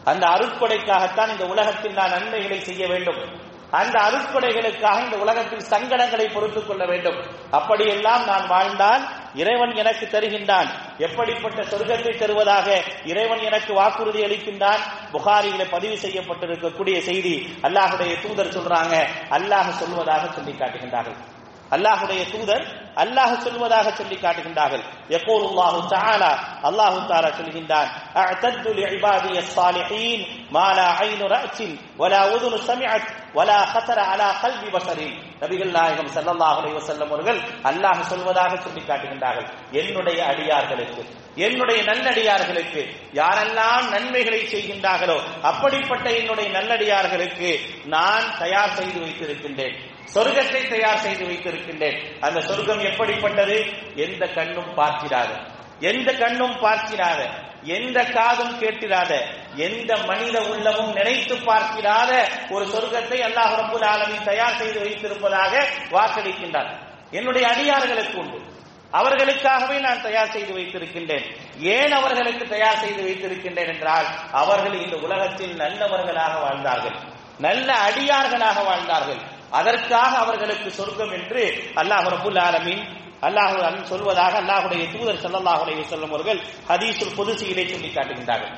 அந்த 0.04 0.26
அருட்கொடைக்காகத்தான் 0.26 1.28
இந்த 1.28 1.44
உலகத்தில் 1.44 1.92
நான் 1.92 2.10
நன்மைகளை 2.10 2.60
செய்ய 2.60 2.86
வேண்டும். 2.86 3.50
அந்த 3.70 4.00
அருட்கொடைகளுக்காக 4.00 5.04
இந்த 5.04 5.16
உலகத்தில் 5.16 5.68
சங்கடங்களை 5.70 6.34
பொறுத்துக் 6.34 6.68
கொள்ள 6.68 6.86
வேண்டும். 6.86 7.16
அப்படியெல்லாம் 7.50 8.24
நான் 8.24 8.46
வாழ்ந்தால் 8.46 9.02
இறைவன் 9.34 9.74
எனக்கு 9.74 10.06
தருகின்றான். 10.06 10.68
எப்படிப்பட்ட 10.98 11.62
சொர்க்கத்தை 11.62 12.18
தருவதாக 12.18 12.82
இறைவன் 13.04 13.38
எனக்கு 13.38 13.74
வாக்குறுதி 13.74 14.22
அளிக்கின்றான்? 14.22 14.82
புகாரியில 15.12 15.66
பதிவு 15.70 15.94
செய்யப்பட்டிருக்கக்கூடிய 15.94 16.98
செய்தி 16.98 17.56
அல்லாஹுடைய 17.62 18.20
தூதர் 18.22 18.54
சொல்றாங்க. 18.56 19.06
அல்லாஹ் 19.30 19.70
சொல்வதாக 19.80 20.32
சொல்லி 20.32 20.50
காட்டுகின்றார்கள் 20.50 21.20
அல்லாஹுடைய 21.71 22.21
தூதர் 22.33 22.65
அல்லாஹ் 22.97 23.33
சொல்வதாக 23.45 23.87
சொல்லி 23.91 24.17
காட்டுகின்றார்கள் 24.17 24.83
يقول 25.09 25.41
الله 25.45 25.73
تعالى 25.89 26.31
الله 26.69 26.93
تعالى 27.09 27.29
சொல்கின்றான் 27.39 27.89
اعتدت 28.15 28.65
لعبادي 28.79 29.35
الصالحين 29.39 30.19
ما 30.51 30.67
لا 30.73 30.87
عين 30.99 31.21
رأت 31.27 31.59
ولا 32.01 32.21
اذن 32.27 32.53
سمعت 32.69 33.05
ولا 33.37 33.59
خطر 33.65 33.97
على 34.01 34.27
قلب 34.43 34.63
بشر 34.75 34.99
நபிகள் 35.41 35.73
நாயகம் 35.77 36.09
ஸல்லல்லாஹு 36.15 36.57
அலைஹி 36.59 36.75
வஸல்லம் 36.79 37.09
அவர்கள் 37.09 37.39
அல்லாஹ் 37.69 37.99
சொல்வதாக 38.11 38.51
சொல்லி 38.65 38.81
காட்டுகின்றார்கள் 38.81 39.47
என்னுடைய 39.79 40.19
அடியார்களுக்கு 40.31 41.01
என்னுடைய 41.45 41.79
நல்லடியார்களுக்கு 41.91 42.81
யாரெல்லாம் 43.13 43.85
நன்மைகளை 43.93 44.41
செய்கின்றார்களோ 44.53 45.17
அப்படிப்பட்ட 45.49 46.05
என்னுடைய 46.19 46.47
நல்லடியார்களுக்கு 46.57 47.49
நான் 47.95 48.25
தயார் 48.41 48.75
செய்து 48.79 48.99
வைத்திருக்கின்றேன் 49.03 49.77
சொர்க்கத்தை 50.14 50.68
தயார் 50.68 50.98
செய்து 50.98 51.24
வைத்திருக்கின்றேன். 51.24 52.20
அந்த 52.20 52.40
சொர்க்கம் 52.40 52.80
எப்படிப்பட்டது? 52.80 53.56
எந்த 53.96 54.26
கண்ணும் 54.26 54.74
பார்க்கிறாத 54.74 55.30
எந்த 55.80 56.14
கண்ணும் 56.14 56.58
பார்க்கிறாத 56.58 57.20
எந்த 57.64 58.04
காதும் 58.04 58.60
கேட்டிராத. 58.60 59.12
எந்த 59.56 59.96
மனித 59.96 60.40
உள்ளமும் 60.42 60.92
நினைத்து 60.92 61.36
பார்க்கிறாத 61.36 62.28
ஒரு 62.50 62.64
சொர்க்கத்தை 62.64 63.18
அல்லாஹ் 63.20 63.52
ரபுல் 63.60 63.84
ஆலமி 63.84 64.24
தயார் 64.24 64.56
செய்து 64.56 64.80
வைத்திருப்பதாக 64.80 65.66
வாக்களிக்கின்றார். 65.90 66.70
என்னுடைய 67.10 67.48
அடியார்களுக்கு 67.48 68.18
உண்டு. 68.18 68.38
அவர்களுக்காகவே 68.92 69.80
நான் 69.80 70.02
தயார் 70.02 70.30
செய்து 70.30 70.52
வைத்திருக்கின்றேன். 70.58 71.26
ஏன் 71.58 71.92
அவர்களுக்கு 71.92 72.48
தயார் 72.48 72.78
செய்து 72.78 73.02
வைத்திருக்கின்றேன் 73.02 73.70
என்றால் 73.74 74.06
அவர்கள் 74.32 74.84
இந்த 74.84 74.96
உலகத்தில் 74.96 75.54
நல்லவர்களாக 75.56 76.38
வாழ்ந்தார்கள். 76.38 76.96
நல்ல 77.38 77.72
அடியார்களாக 77.88 78.64
வாழ்ந்தார்கள். 78.64 79.31
அதற்காக 79.58 80.12
அவர்களுக்கு 80.24 80.68
சொர்க்கம் 80.80 81.14
என்று 81.18 81.44
அல்லாஹ் 81.80 82.06
ரபுல் 82.14 82.40
ஆலமீன் 82.48 82.82
அல்லாஹ் 83.28 83.54
சொல்வதாக 83.92 84.34
அல்லாஹுடைய 84.42 84.82
தூதர் 84.94 85.22
செல்லல்லாஹுடைய 85.24 85.74
செல்லும் 85.74 85.88
வஸல்லம் 85.88 86.12
அவர்கள் 86.14 86.40
ஹதீஸுல் 86.70 87.16
குதுசியிலே 87.18 87.64
சொல்லி 87.72 87.90
காட்டுகின்றார்கள். 87.96 88.54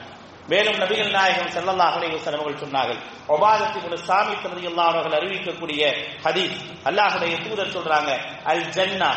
மேலும் 0.53 0.79
நபிகள் 0.83 1.13
நாயகம் 1.19 1.53
செல்லல்லாஹுடைய 1.57 2.09
அலைஹி 2.11 2.39
அவர்கள் 2.39 2.63
சொன்னார்கள் 2.65 3.01
உபாதத் 3.35 3.77
சாமி 3.77 3.99
சாமித் 4.09 4.47
ரலியல்லாஹு 4.55 4.91
அவர்கள் 4.95 5.17
அறிவிக்கக்கூடிய 5.19 5.83
ஹதீஸ் 6.25 6.57
அல்லாஹுடைய 6.89 7.35
தூதர் 7.45 7.75
சொல்றாங்க 7.77 8.11
அல் 8.53 8.67
ஜன்னா 8.77 9.11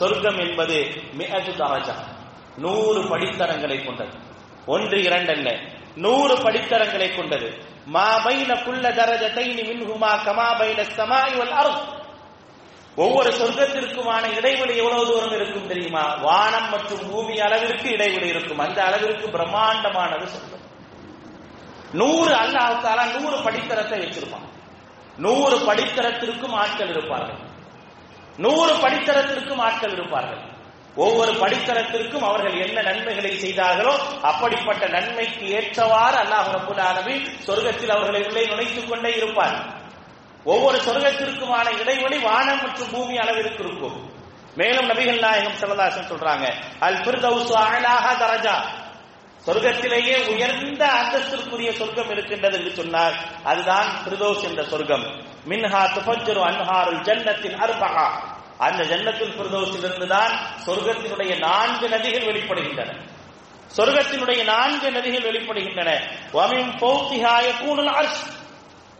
சொர்க்கம் 0.00 0.40
என்பது 0.46 0.76
மிஅது 1.18 1.52
தரஜா 1.60 1.94
நூறு 2.64 3.00
படித்தரங்களை 3.12 3.78
கொண்டது. 3.86 4.14
ஒன்று 4.74 4.98
இரண்டல்ல 5.06 5.48
நூறு 6.04 6.34
படித்தரங்களை 6.44 7.08
கொண்டது. 7.16 7.48
மா 7.86 8.24
பைன 8.24 8.62
குல்ல 8.64 8.90
தரஜத்தைனி 8.90 9.62
மின்ஹுமா 9.62 10.24
கமா 10.24 10.58
பைன 10.58 10.86
ஸமாஇ 10.96 11.36
வல் 11.36 11.52
அர்த். 11.52 12.02
ஒவ்வொரு 12.96 13.30
சொர்க்கத்திற்குமான 13.30 14.36
இடைவெளி 14.36 14.76
எவ்வளவு 14.76 15.06
தூரம் 15.06 15.32
இருக்கும் 15.32 15.66
தெரியுமா? 15.66 16.14
வானம் 16.14 16.70
மற்றும் 16.70 17.10
பூமி 17.10 17.40
அளவிற்கு 17.40 17.90
இடைவெளி 17.90 18.28
இருக்கும். 18.28 18.58
அந்த 18.58 18.84
அளவிற்கு 18.84 19.28
பிரம்மாண்டமானது 19.28 20.24
சொர்க்கம். 20.24 20.62
நூறு 21.92 22.34
அல்லாஹால 22.34 23.20
நூறு 23.20 23.42
படித்தரத்தை 23.42 23.98
வச்சிருப்பான். 23.98 24.48
நூறு 25.16 25.58
படித்தரத்திற்கும் 25.58 26.52
ஆட்கள் 26.52 26.88
இருப்பார்கள். 26.88 27.38
நூறு 28.36 28.74
படித்தரத்திற்கும் 28.74 29.60
ஆட்கள் 29.60 29.92
இருப்பார்கள். 29.92 30.53
ஒவ்வொரு 30.96 31.32
படித்தளத்திற்கும் 31.32 32.24
அவர்கள் 32.24 32.66
என்ன 32.66 32.82
நன்மைகளை 32.82 33.38
செய்தார்களோ 33.38 33.94
அப்படிப்பட்ட 34.22 34.86
நன்மைக்கு 34.86 35.48
ஏற்றவாறு 35.48 36.18
அல்லாஹ் 36.18 36.50
ரபுல் 36.50 37.26
சொர்க்கத்தில் 37.46 37.88
அவர்களை 37.88 38.26
உள்ளே 38.26 38.46
நுழைத்துக் 38.46 38.88
கொண்டே 38.88 39.16
இருப்பார். 39.16 39.82
ஒவ்வொரு 40.44 40.78
சொர்க்கத்திற்குமான 40.78 41.80
இடைவெளி 41.80 42.18
வானம் 42.18 42.62
மற்றும் 42.62 42.90
பூமி 42.90 43.18
அளவிற்கு 43.18 43.64
இருக்கும். 43.64 44.10
மேலும் 44.54 44.90
நபிகள் 44.90 45.18
நாயகம் 45.18 45.60
செல்லதாசன் 45.60 46.10
சொல்றாங்க 46.10 46.52
அல் 46.80 46.96
பிர்தௌசு 46.96 47.52
அழலாக 47.52 48.12
தரஜா. 48.12 48.54
சொர்க்கத்திலேயே 49.46 50.26
உயர்ந்த 50.26 50.86
அந்தஸ்திற்குரிய 50.86 51.72
சொர்க்கம் 51.72 52.10
இருக்கின்றது 52.10 52.58
என்று 52.58 52.70
சொன்னார். 52.70 53.14
அதுதான் 53.44 53.86
பிரதோஷ் 54.08 54.42
என்ற 54.42 54.64
சொர்க்கம். 54.64 55.04
மின்ஹா 55.48 55.82
துபஜரு 55.94 56.42
அன்ஹாருல் 56.42 57.02
ஜன்னத்தின் 57.02 57.58
அர்பகா 57.58 58.32
அந்த 58.66 58.80
ஜன்னத்தில் 58.90 59.36
பிரதோஷிலிருந்து 59.38 60.06
தான் 60.06 60.32
சொர்க்கத்தினுடைய 60.66 61.32
நான்கு 61.46 61.86
நதிகள் 61.94 62.26
வெளிப்படுகின்றன. 62.30 62.90
சொர்க்கத்தினுடைய 63.70 64.40
நான்கு 64.52 64.88
நதிகள் 64.96 65.26
வெளிப்படுகின்றன. 65.28 65.90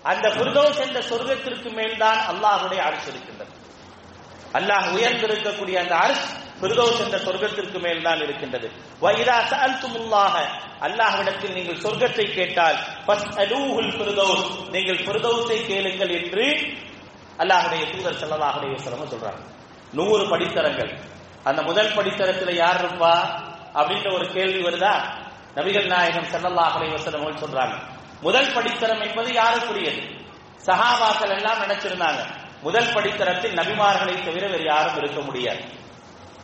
அந்த 0.04 0.26
பிரதோஷ் 0.38 0.80
என்ற 0.86 0.98
சொர்க்கத்திற்கு 1.10 1.68
மேல்தான் 1.78 2.20
அல்லாஹுடைய 2.30 2.80
அரசு 2.88 3.06
இருக்கின்றது. 3.12 3.52
அல்லாஹ் 4.58 4.88
உயர்ந்திருக்கக்கூடிய 4.96 5.76
அந்த 5.84 5.94
அரசு 6.06 6.26
பிரதோஷ் 6.60 7.00
என்ற 7.04 7.16
சொர்க்கத்திற்கு 7.18 7.78
மேல் 7.84 8.02
தான் 8.02 8.20
இருக்கின்றது 8.26 8.66
வைரா 9.04 9.38
சஅல்துமுல்லாஹ. 9.50 10.34
அல்லாஹ்விடத்தில் 10.86 11.56
நீங்கள் 11.58 11.82
சொர்க்கத்தை 11.84 12.26
கேட்டால் 12.38 12.78
ஃபஸ்அலூஹுல் 13.06 13.92
பிரதோஷ் 14.00 14.44
நீங்கள் 14.74 15.00
பிரதோஷை 15.08 15.58
கேளுங்கள் 15.70 16.12
என்று 16.20 16.46
அல்லாஹ்வுடைய 17.42 17.82
தூதர் 17.92 18.18
ஸல்லல்லாஹு 18.22 18.56
அலைஹி 18.58 18.74
வஸல்லம் 18.76 19.12
சொல்றாங்க 19.14 19.42
நூறு 19.94 20.28
படித்தரங்கள். 20.28 20.98
அந்த 21.44 21.62
முதல் 21.62 21.88
படித்தரத்துல 21.88 22.54
யார் 22.54 22.84
இருப்பா? 22.84 23.14
அப்படின்ற 23.74 24.14
ஒரு 24.14 24.32
கேள்வி 24.32 24.68
வருதா? 24.68 24.92
நபிகள் 25.54 25.86
நாயகம் 25.86 26.24
ஸல்லல்லாஹு 26.24 26.78
அலைஹி 26.78 27.36
சொல்றாங்க. 27.40 27.74
முதல் 28.20 28.52
படித்தரம் 28.52 29.08
என்பது 29.08 29.32
யாருக்குரியது? 29.32 30.22
சஹாபாக்கள் 30.66 31.36
எல்லாம் 31.36 31.62
நினைச்சிருந்தாங்க. 31.62 32.22
முதல் 32.62 32.86
படித்தரத்தில் 32.86 33.54
நபிமார்களை 33.54 34.24
தவிர 34.24 34.46
வேறு 34.46 34.64
யாரும் 34.64 34.96
இருக்க 34.96 35.20
முடியாது. 35.20 35.64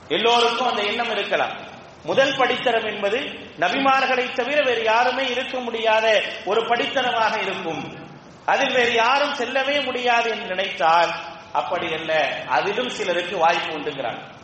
எல்லோருக்கும் 0.09 0.69
அந்த 0.69 0.83
எண்ணம் 0.83 1.11
இருக்கலாம். 1.11 1.57
முதல் 2.03 2.37
படித்தரம் 2.37 2.95
என்பது 2.95 3.19
நபிமார்களை 3.59 4.33
தவிர 4.33 4.63
வேறு 4.63 4.83
யாருமே 4.83 5.29
இருக்க 5.29 5.61
முடியாத 5.61 6.23
ஒரு 6.45 6.67
படித்தரமாக 6.67 7.39
இருக்கும். 7.39 8.09
அதில் 8.45 8.73
வேறு 8.73 8.93
யாரும் 8.93 9.35
செல்லவே 9.35 9.81
முடியாது 9.81 10.31
என்று 10.31 10.47
நினைத்தால் 10.47 11.11
அப்படி 11.53 11.93
அல்ல. 11.93 12.43
அதிலும் 12.49 12.89
சிலருக்கு 12.89 13.37
வாய்ப்பு 13.37 13.79
உண்டுங்கிறாங்க. 13.79 14.39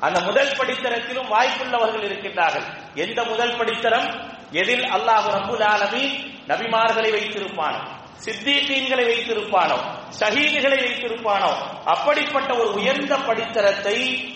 அந்த 0.00 0.20
முதல் 0.20 0.48
படித்தரத்திலும் 0.48 1.30
வாய்ப்புள்ளவர்கள் 1.30 2.08
இருக்கின்றார்கள். 2.08 2.64
எந்த 2.94 3.24
முதல் 3.24 3.56
படித்தரம்? 3.56 4.36
எதில் 4.50 4.82
அல்லாஹு 4.82 5.30
ரபுல் 5.30 5.64
ஆலமி 5.64 6.32
நபிமார்களை 6.46 7.10
வைத்திருப்பானோ? 7.10 7.96
சித்தீக்கீன்களை 8.24 9.06
வைத்திருப்பானோ? 9.06 9.78
ஷஹீதுகளை 10.20 10.78
வைத்திருப்பானோ? 10.78 11.52
அப்படிப்பட்ட 11.84 12.54
ஒரு 12.54 12.74
உயர்ந்த 12.74 13.16
படித்தரத்தை 13.16 14.28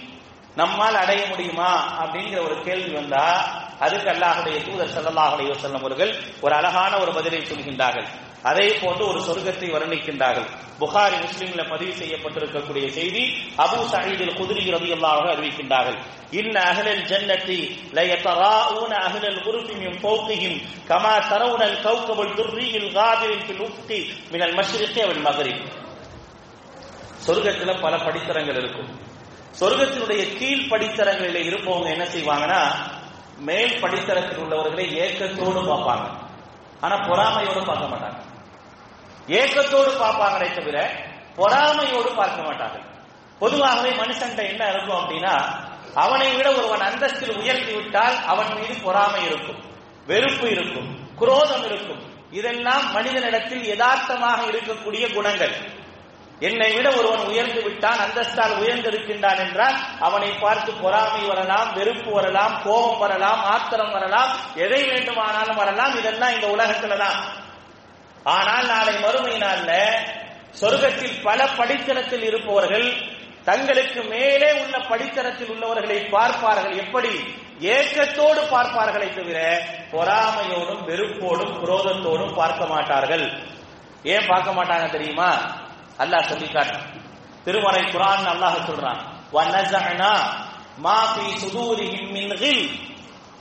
நம்மால் 0.57 0.95
அடைய 0.95 1.27
முடியுமா 1.27 2.05
அப்படிங்கிற 2.05 2.45
ஒரு 2.45 2.63
கேள்வி 2.63 2.93
வந்தா 2.93 3.45
அதுக்கு 3.81 4.11
அல்லாஹுடைய 4.11 4.71
தூதர் 4.71 4.89
ஸல்லல்லாஹு 4.89 5.57
செல்லும் 5.57 5.81
அவர்கள் 5.81 6.23
ஒரு 6.41 6.55
அழகான 6.55 6.99
ஒரு 6.99 7.13
பதிலை 7.13 7.39
சொல்கின்றார்கள். 7.39 8.07
அதே 8.42 8.78
போன்று 8.83 9.07
ஒரு 9.07 9.20
சொர்க்கத்தை 9.20 9.68
வர்ணிக்கின்றார்கள். 9.72 10.48
புகாரி 10.81 11.16
முஸ்லிம்ல 11.24 11.68
பதிவு 11.68 11.92
செய்யப்பட்டிருக்கக்கூடிய 11.92 12.88
செய்தி 12.88 13.22
அபு 13.57 13.76
சயீதில் 13.92 14.35
குதிரி 14.35 14.72
ரதியல்லாக 14.72 15.26
அறிவிக்கின்றார்கள். 15.35 15.98
இன்ன 16.31 16.61
அஹ்லல் 16.61 17.05
ஜன்னத்தி 17.11 17.59
ல 17.92 18.05
யதராஊன 18.12 18.92
அஹ்லல் 19.07 19.40
குருஃபி 19.46 19.74
மின் 19.83 20.62
கமா 20.88 21.14
தரவுன 21.31 21.62
அல் 21.68 22.35
துர்ரியில் 22.35 22.92
காதிரின் 22.92 23.44
ஃபில் 23.46 23.62
உஃப்கி 23.68 24.00
மினல் 24.31 24.55
மஷ்ரிகி 24.55 25.07
வல் 25.07 25.24
மக்ரிப். 25.28 25.62
சொர்க்கத்துல 27.26 27.81
பல 27.81 27.96
படித்தரங்கள் 27.98 28.57
இருக்கும். 28.57 28.90
சொர்க்கத்தினுடைய 29.61 30.22
கீழ் 30.38 30.68
படித்தரங்களில் 30.70 31.48
இருப்பவங்க 31.50 31.88
என்ன 31.90 32.05
செய்வாங்கன்னா 32.05 32.61
மேல் 33.38 33.81
படித்தரத்தில் 33.83 34.38
உள்ளவர்களை 34.38 34.96
ஏக்கத்தோடு 34.96 35.61
பார்ப்பாங்க. 35.61 36.07
ஆனா 36.81 36.96
பொறாமையோடு 36.96 37.64
பார்க்க 37.64 37.92
மாட்டாங்க. 37.92 38.20
ஏக்கத்தோடு 39.40 39.90
பார்ப்பாங்களே 40.03 40.49
தவிர 40.55 40.79
பொறாமையோடு 41.37 42.11
பார்க்க 42.14 42.49
மாட்டாங்க 42.49 42.79
பொதுவாகவே 43.38 43.90
மனுஷன்ட்ட 43.90 44.42
என்ன 44.53 44.62
இருக்கும் 44.73 44.99
அப்படின்னா 45.01 45.35
அவனை 45.95 46.29
விட 46.37 46.49
ஒருவன் 46.53 46.81
அந்தஸ்தில் 46.81 47.38
உயர்த்தி 47.40 47.73
விட்டால் 47.73 48.16
அவன் 48.27 48.51
மீது 48.59 48.75
பொறாமை 48.83 49.23
இருக்கும் 49.25 49.61
வெறுப்பு 50.07 50.47
இருக்கும் 50.51 50.90
குரோதம் 51.16 51.64
இருக்கும். 51.64 52.03
இதெல்லாம் 52.31 52.85
மனிதனிடத்தில் 52.92 53.64
யதார்த்தமாக 53.64 54.40
இருக்கக்கூடிய 54.42 55.05
குணங்கள். 55.14 55.55
என்னை 56.40 56.68
விட 56.77 56.88
ஒருவன் 56.99 57.27
உயர்ந்து 57.27 57.61
விட்டான் 57.62 57.99
அந்தஸ்தால் 57.99 58.55
உயர்ந்திருக்கின்றான் 58.62 59.40
என்றால் 59.47 59.77
அவனை 60.01 60.31
பார்த்து 60.38 60.73
பொறாமை 60.73 61.23
வரலாம் 61.27 61.68
வெறுப்பு 61.75 62.11
வரலாம் 62.11 62.55
கோபம் 62.64 62.99
வரலாம் 62.99 63.42
ஆத்திரம் 63.45 63.92
வரலாம் 63.92 64.33
எதை 64.55 64.81
வேண்டுமானாலும் 64.90 65.57
வரலாம். 65.57 65.95
இதெல்லாம் 65.99 66.35
இந்த 66.35 66.47
உலகத்துல 66.47 66.97
தான். 66.97 67.18
ஆனால் 68.25 68.67
நாளை 68.67 68.95
மறுமை 69.01 69.41
நாள்ல 69.41 69.73
சொர்க்கத்தில் 70.61 71.23
பல 71.23 71.45
படித்தளத்தில் 71.45 72.23
இருப்பவர்கள் 72.23 72.89
தங்களுக்கு 73.45 74.03
மேலே 74.03 74.53
உள்ள 74.53 74.79
படித்தரத்தில் 74.79 75.51
உள்ளவர்களை 75.51 76.09
பார்ப்பார்கள். 76.09 76.77
எப்படி? 76.77 77.13
ஏக்கத்தோடு 77.61 78.41
பார்ப்பார்களை 78.51 79.15
தவிர 79.15 79.39
பொறாமையோடும் 79.93 80.83
வெறுப்போடும் 80.89 81.55
குரோதத்தோடும் 81.63 82.35
பார்க்க 82.35 82.67
மாட்டார்கள். 82.67 83.27
ஏன் 84.03 84.27
பார்க்க 84.27 84.51
மாட்டாங்க 84.53 84.91
தெரியுமா? 84.91 85.31
அல்லாஹ் 85.99 86.29
சொல்லி 86.29 86.47
காட்டுறான் 86.47 86.89
திருமறை 87.45 87.83
குரான் 87.83 88.27
அல்லாஹ் 88.33 88.67
சொல்றான். 88.69 89.01
வனஸஅனா 89.33 90.15
மா 90.77 91.17
சுதூரிஹிம் 91.43 92.11
மின் 92.11 92.35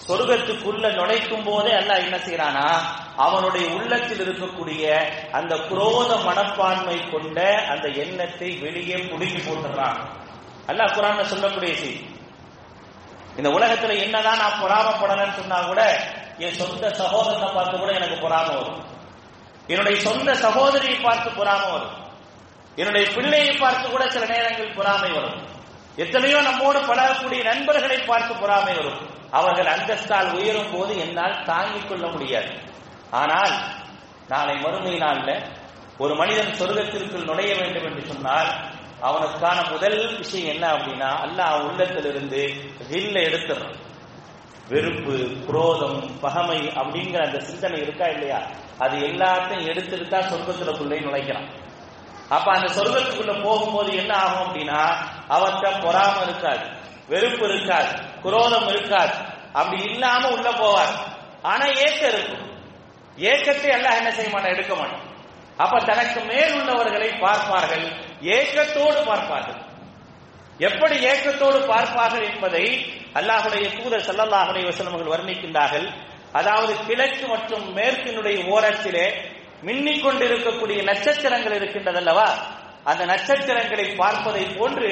சொர்க்கத்துக்குள்ள 0.08 0.86
நுழைக்கும் 0.94 1.44
போதே 1.44 1.72
அல்லாஹ் 1.72 2.04
என்ன 2.06 2.18
செய்யறானா 2.18 2.68
அவனுடைய 3.16 3.66
உள்ளத்தில் 3.76 4.22
இருக்கக்கூடிய 4.26 4.84
அந்த 5.32 5.56
குரோத 5.56 6.24
மனப்பான்மை 6.24 7.10
கொண்ட 7.10 7.66
அந்த 7.70 7.88
எண்ணத்தை 7.88 8.50
வெளியே 8.56 8.96
புடுங்கி 8.96 9.42
போட்டுறான். 9.48 10.00
அல்லாஹ் 10.68 10.96
குரான் 10.96 11.24
சொல்லக்கூடிய 11.24 11.76
செய்தி. 11.76 12.06
இந்த 13.38 13.50
உலகத்துல 13.50 14.02
என்னதான் 14.04 14.38
நான் 14.38 14.60
பொறாமப்படலன்னு 14.62 15.40
சொன்னா 15.40 15.60
கூட 15.62 15.82
என் 16.38 16.54
சொந்த 16.54 16.94
சகோதரனை 16.94 17.50
பார்த்து 17.54 17.78
கூட 17.78 17.92
எனக்கு 17.92 18.28
பொறாம 18.28 18.48
வரும். 18.48 18.82
என்னுடைய 19.68 20.02
சொந்த 20.02 20.36
சகோதரியை 20.36 20.96
பார்த்து 20.96 21.30
பொறாம 21.30 21.72
வரும். 21.72 21.96
என்னுடைய 22.76 23.12
பிள்ளையை 23.16 23.56
பார்த்து 23.56 23.90
கூட 23.90 24.10
சில 24.10 24.26
நேரங்கள் 24.26 24.76
பொறாமை 24.76 25.10
வரும். 25.12 25.60
எத்தனையோ 25.96 26.42
நம்மோடு 26.42 26.80
பழகக்கூடிய 26.80 27.44
நண்பர்களை 27.44 27.98
பார்த்து 27.98 28.36
பொறாமை 28.36 28.74
வரும். 28.74 29.00
அவர்கள் 29.32 29.66
அந்தஸ்தால் 29.66 30.34
உயரும் 30.34 30.78
போது 30.78 31.00
என்னால் 31.00 31.44
தாங்கிக் 31.44 31.90
கொள்ள 31.90 32.08
முடியாது. 32.08 32.52
ஆனால் 33.12 33.54
நாளை 34.28 34.56
மறுமை 34.56 35.00
நாள்ல 35.00 35.42
ஒரு 35.98 36.16
மனிதன் 36.16 36.58
சொர்க்கத்திற்குள் 36.60 37.24
நுழைய 37.24 37.56
வேண்டும் 37.56 37.86
என்று 37.86 38.14
சொன்னால் 38.14 38.52
அவனுக்கான 39.02 39.70
முதல் 39.72 40.18
விஷயம் 40.18 40.56
என்ன 40.56 40.74
அப்படின்னா 40.74 41.06
அல்லாஹ் 41.06 41.66
உள்ளத்திலிருந்து 41.68 42.54
வில்ல 42.90 43.20
எடுத்துறான் 43.20 43.76
வெறுப்பு 44.70 45.46
குரோதம் 45.46 46.20
பகமை 46.22 46.72
அப்படிங்கிற 46.76 47.26
அந்த 47.26 47.40
சிந்தனை 47.40 47.82
இருக்கா 47.82 48.06
இல்லையா? 48.06 48.42
அது 48.78 48.98
எல்லாத்தையும் 48.98 49.68
எடுத்துட்டு 49.68 50.08
தான் 50.08 50.30
சொர்க்கத்துக்குள்ளே 50.32 51.02
நுழைக்கிறான். 51.02 51.50
அப்ப 52.30 52.52
அந்த 52.52 52.74
சொர்க்கத்துக்குள்ள 52.74 53.44
போகும்போது 53.44 53.96
என்ன 53.96 54.16
ஆகும் 54.16 54.48
அப்படின்னா 54.48 54.82
அவர்கிட்ட 55.32 55.68
பொறாம 55.86 56.22
இருக்காது 56.22 56.66
வெறுப்பு 57.08 57.46
இருக்காது 57.50 57.92
குரோதம் 58.22 58.68
இருக்காது. 58.68 59.14
அப்படி 59.54 59.82
இல்லாம 59.84 60.30
உள்ள 60.30 60.50
போவார். 60.50 60.94
ஆனா 61.42 61.66
ஏக்கம் 61.66 62.10
இருக்கும். 62.10 62.46
ஏக்கத்தை 63.18 63.70
எல்லாம் 63.78 63.96
என்ன 63.96 64.12
செய்ய 64.12 64.30
மாட்டான்? 64.32 64.54
எடுக்க 64.54 64.76
மாட்டான். 64.76 65.06
அப்ப 65.58 65.80
தனக்கு 65.80 66.20
மேல் 66.22 66.54
உள்ளவர்களை 66.54 67.10
பார்ப்பார்கள் 67.10 67.86
ஏக்கத்தோடு 68.22 69.04
பார்ப்பார்கள். 69.06 69.60
எப்படி 70.58 70.96
ஏக்கத்தோடு 71.06 71.60
பார்ப்பார்கள் 71.66 72.34
என்பதை 72.34 72.66
அல்லாஹுடைய 73.14 73.66
தூதர் 73.78 74.08
சல்லல்லாஹுடைய 74.10 74.64
வசனங்கள் 74.66 75.14
வர்ணிக்கின்றார்கள். 75.14 75.88
அதாவது 76.32 76.74
கிழக்கு 76.88 77.28
மற்றும் 77.28 77.78
மேற்கினுடைய 77.78 78.38
ஓரத்திலே 78.48 79.06
மின்னிக் 79.66 80.04
கொண்டிருக்கக்கூடிய 80.04 80.84
நட்சத்திரங்கள் 80.84 81.58
இருக்கின்றதல்லவா? 81.60 82.30
அந்த 82.86 83.04
நட்சத்திரங்களை 83.06 83.86
பார்ப்பதை 83.96 84.44
போன்று 84.58 84.90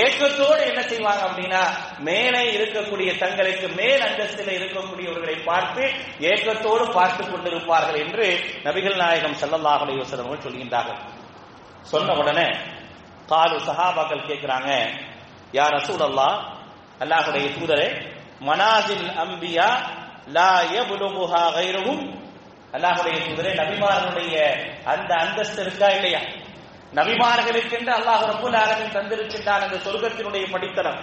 ஏக்கத்தோடு 0.00 0.62
என்ன 0.62 0.80
செய்வாங்க 0.82 1.22
அப்படின்னா 1.28 1.62
மேலே 2.00 2.42
இருக்கக்கூடிய 2.56 3.10
தங்களுக்கு 3.18 3.68
மேல் 3.78 4.02
அந்தஸ்தில் 4.08 4.56
இருக்கக்கூடியவர்களை 4.58 5.36
பார்த்து 5.44 5.82
ஏக்கத்தோடு 6.30 6.84
பார்த்து 6.98 7.22
கொண்டிருப்பார்கள் 7.24 7.98
என்று 8.04 8.26
நபிகள் 8.64 9.00
நாயகம் 9.02 9.38
சல்லல்லாஹ் 9.40 9.82
அலைவசரங்கள் 9.86 10.44
சொல்கின்றார்கள். 10.46 11.00
சொன்ன 11.84 12.12
உடனே 12.12 12.46
காலு 13.28 13.56
சஹாபாக்கள் 13.68 14.28
கேட்கிறாங்க 14.28 14.70
யார் 15.52 15.74
ரசூல் 15.74 16.04
அல்லா 16.08 16.28
அல்லாஹுடைய 17.00 17.46
தூதரே 17.56 17.88
மனாஜில் 18.40 19.08
அம்பியா 19.24 19.68
லா 20.28 20.50
யபுலுஹா 20.74 21.42
கைரவும் 21.56 22.04
அல்லாஹுடைய 22.72 23.16
தூதரே 23.26 23.50
நபிமாரனுடைய 23.60 24.36
அந்த 24.84 25.10
அந்தஸ்து 25.14 25.60
இருக்கா 25.62 25.88
இல்லையா? 25.96 26.20
நபிமார்களுக்கென்று 26.98 27.92
அல்லாஹ் 27.98 28.22
ரபுல் 28.30 28.56
ஆலமின் 28.62 28.94
தந்திருக்கின்றான் 28.96 29.64
அந்த 29.66 29.76
சொர்க்கத்தினுடைய 29.86 30.44
படித்தனம் 30.54 30.98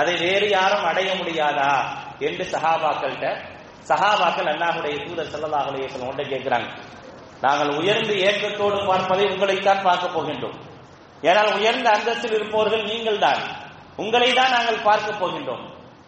அதை 0.00 0.14
வேறு 0.24 0.46
யாரும் 0.56 0.84
அடைய 0.90 1.10
முடியாதா 1.20 1.70
என்று 2.28 2.44
சஹாபாக்கள்கிட்ட 2.54 3.28
சஹாபாக்கள் 3.90 4.50
அண்ணாவுடைய 4.52 4.96
தூதர் 5.04 5.30
சல்லல்லாஹ் 5.34 5.68
அலைஹி 5.70 6.08
ஒன்றை 6.10 6.24
கேட்கிறாங்க. 6.32 6.68
நாங்கள் 7.44 7.70
உயர்ந்து 7.80 8.14
ஏக்கத்தோடு 8.28 8.78
பார்ப்பதை 8.90 9.24
உங்களைத்தான் 9.32 9.82
பார்க்க 9.88 10.16
போகின்றோம். 10.16 10.56
ஏனால் 11.28 11.50
உயர்ந்த 11.58 11.88
அந்தஸ்தில் 11.96 12.36
இருப்பவர்கள் 12.38 12.84
நீங்கள் 12.92 13.22
தான் 13.24 13.40
உங்களை 14.02 14.30
தான் 14.40 14.54
நாங்கள் 14.56 14.84
பார்க்க 14.88 15.20
போகின்றோம். 15.22 15.64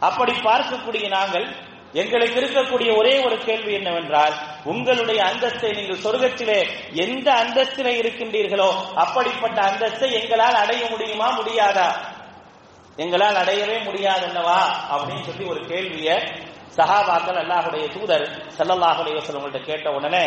அப்படி 0.09 0.33
பார்க்கக்கூடிய 0.49 1.07
நாங்கள் 1.19 1.47
எங்களுக்கு 1.95 2.41
இருக்கக்கூடிய 2.41 2.97
ஒரே 2.97 3.25
ஒரு 3.25 3.39
கேள்வி 3.39 3.73
என்னவென்றால் 3.75 4.35
உங்களுடைய 4.65 5.25
அந்தஸ்தை 5.25 5.77
நீங்கள் 5.77 6.03
சொர்க்கத்திலே 6.05 6.59
எந்த 6.95 7.33
அந்தஸ்திலே 7.33 7.93
இருக்கின்றீர்களோ 7.99 8.71
அப்படிப்பட்ட 8.95 9.61
அந்தஸ்தை 9.63 10.09
எங்களால் 10.21 10.55
அடைய 10.55 10.91
முடியுமா 10.91 11.31
முடியாதா? 11.31 11.89
எங்களால் 12.99 13.37
அடையவே 13.37 13.79
முடியாது 13.85 14.27
அல்லவா? 14.27 14.61
அப்படின்னு 14.93 15.25
சொல்லி 15.25 15.45
ஒரு 15.45 15.67
கேள்விய 15.67 16.09
சஹாபாக்கள் 16.77 17.37
அல்லாஹுடைய 17.37 17.87
தூதர் 17.89 18.27
செல்லல்லாஹுடைய 18.59 19.15
வசனங்கள்ட்ட 19.19 19.59
கேட்ட 19.65 19.91
உடனே 19.93 20.25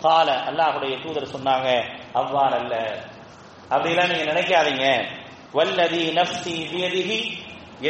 கால 0.00 0.28
அல்லாஹுடைய 0.50 1.02
தூதர் 1.02 1.32
சொன்னாங்க 1.34 1.68
அவ்வாறு 2.12 2.54
அல்ல 2.54 2.74
அப்படிலாம் 3.70 4.08
நீங்க 4.08 4.32
நினைக்காதீங்க. 4.32 4.86
வல்லதி 5.54 6.12
நப்சி 6.12 6.54
வியதிகி 6.72 7.18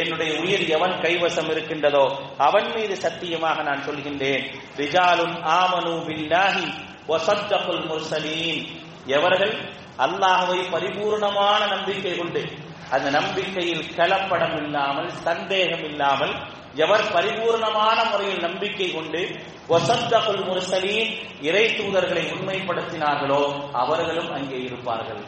என்னுடைய 0.01 0.31
உயிர் 0.43 0.65
எவன் 0.75 0.95
கைவசம் 1.03 1.49
இருக்கின்றதோ 1.53 2.05
அவன் 2.47 2.69
மீது 2.75 2.95
சத்தியமாக 3.05 3.63
நான் 3.69 3.85
சொல்கின்றேன். 3.87 4.45
ரிஜாலுன் 4.81 5.35
ஆமனு 5.59 5.93
பில்லாஹி 6.07 6.65
வசத்தகுல் 7.11 7.83
முர்சலீன். 7.91 8.61
எவர்கள் 9.17 9.53
அல்லாஹ்வை 10.05 10.59
பரிபூர்ணமான 10.73 11.61
நம்பிக்கை 11.73 12.13
கொண்டு 12.21 12.41
அந்த 12.95 13.07
நம்பிக்கையில் 13.17 13.85
கலப்படம் 13.97 14.55
இல்லாமல் 14.63 15.11
சந்தேகம் 15.27 15.85
இல்லாமல் 15.89 16.33
எவர் 16.83 17.05
பரிபூர்ணமான 17.15 17.97
முறையில் 18.11 18.43
நம்பிக்கை 18.47 18.87
கொண்டு 18.91 19.21
வசந்தகுல் 19.71 20.43
முர்சலீன் 20.47 21.11
இறை 21.47 21.65
தூதர்களை 21.77 22.23
உண்மைப்படுத்தினார்களோ 22.35 23.41
அவர்களும் 23.81 24.31
அங்கே 24.37 24.59
இருப்பார்கள். 24.67 25.23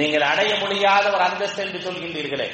நீங்கள் 0.00 0.24
அடைய 0.32 0.52
முடியாத 0.62 1.04
ஒரு 1.14 1.24
அந்தஸ்து 1.28 1.62
என்று 1.64 1.78
சொல்கின்றீர்களே. 1.86 2.48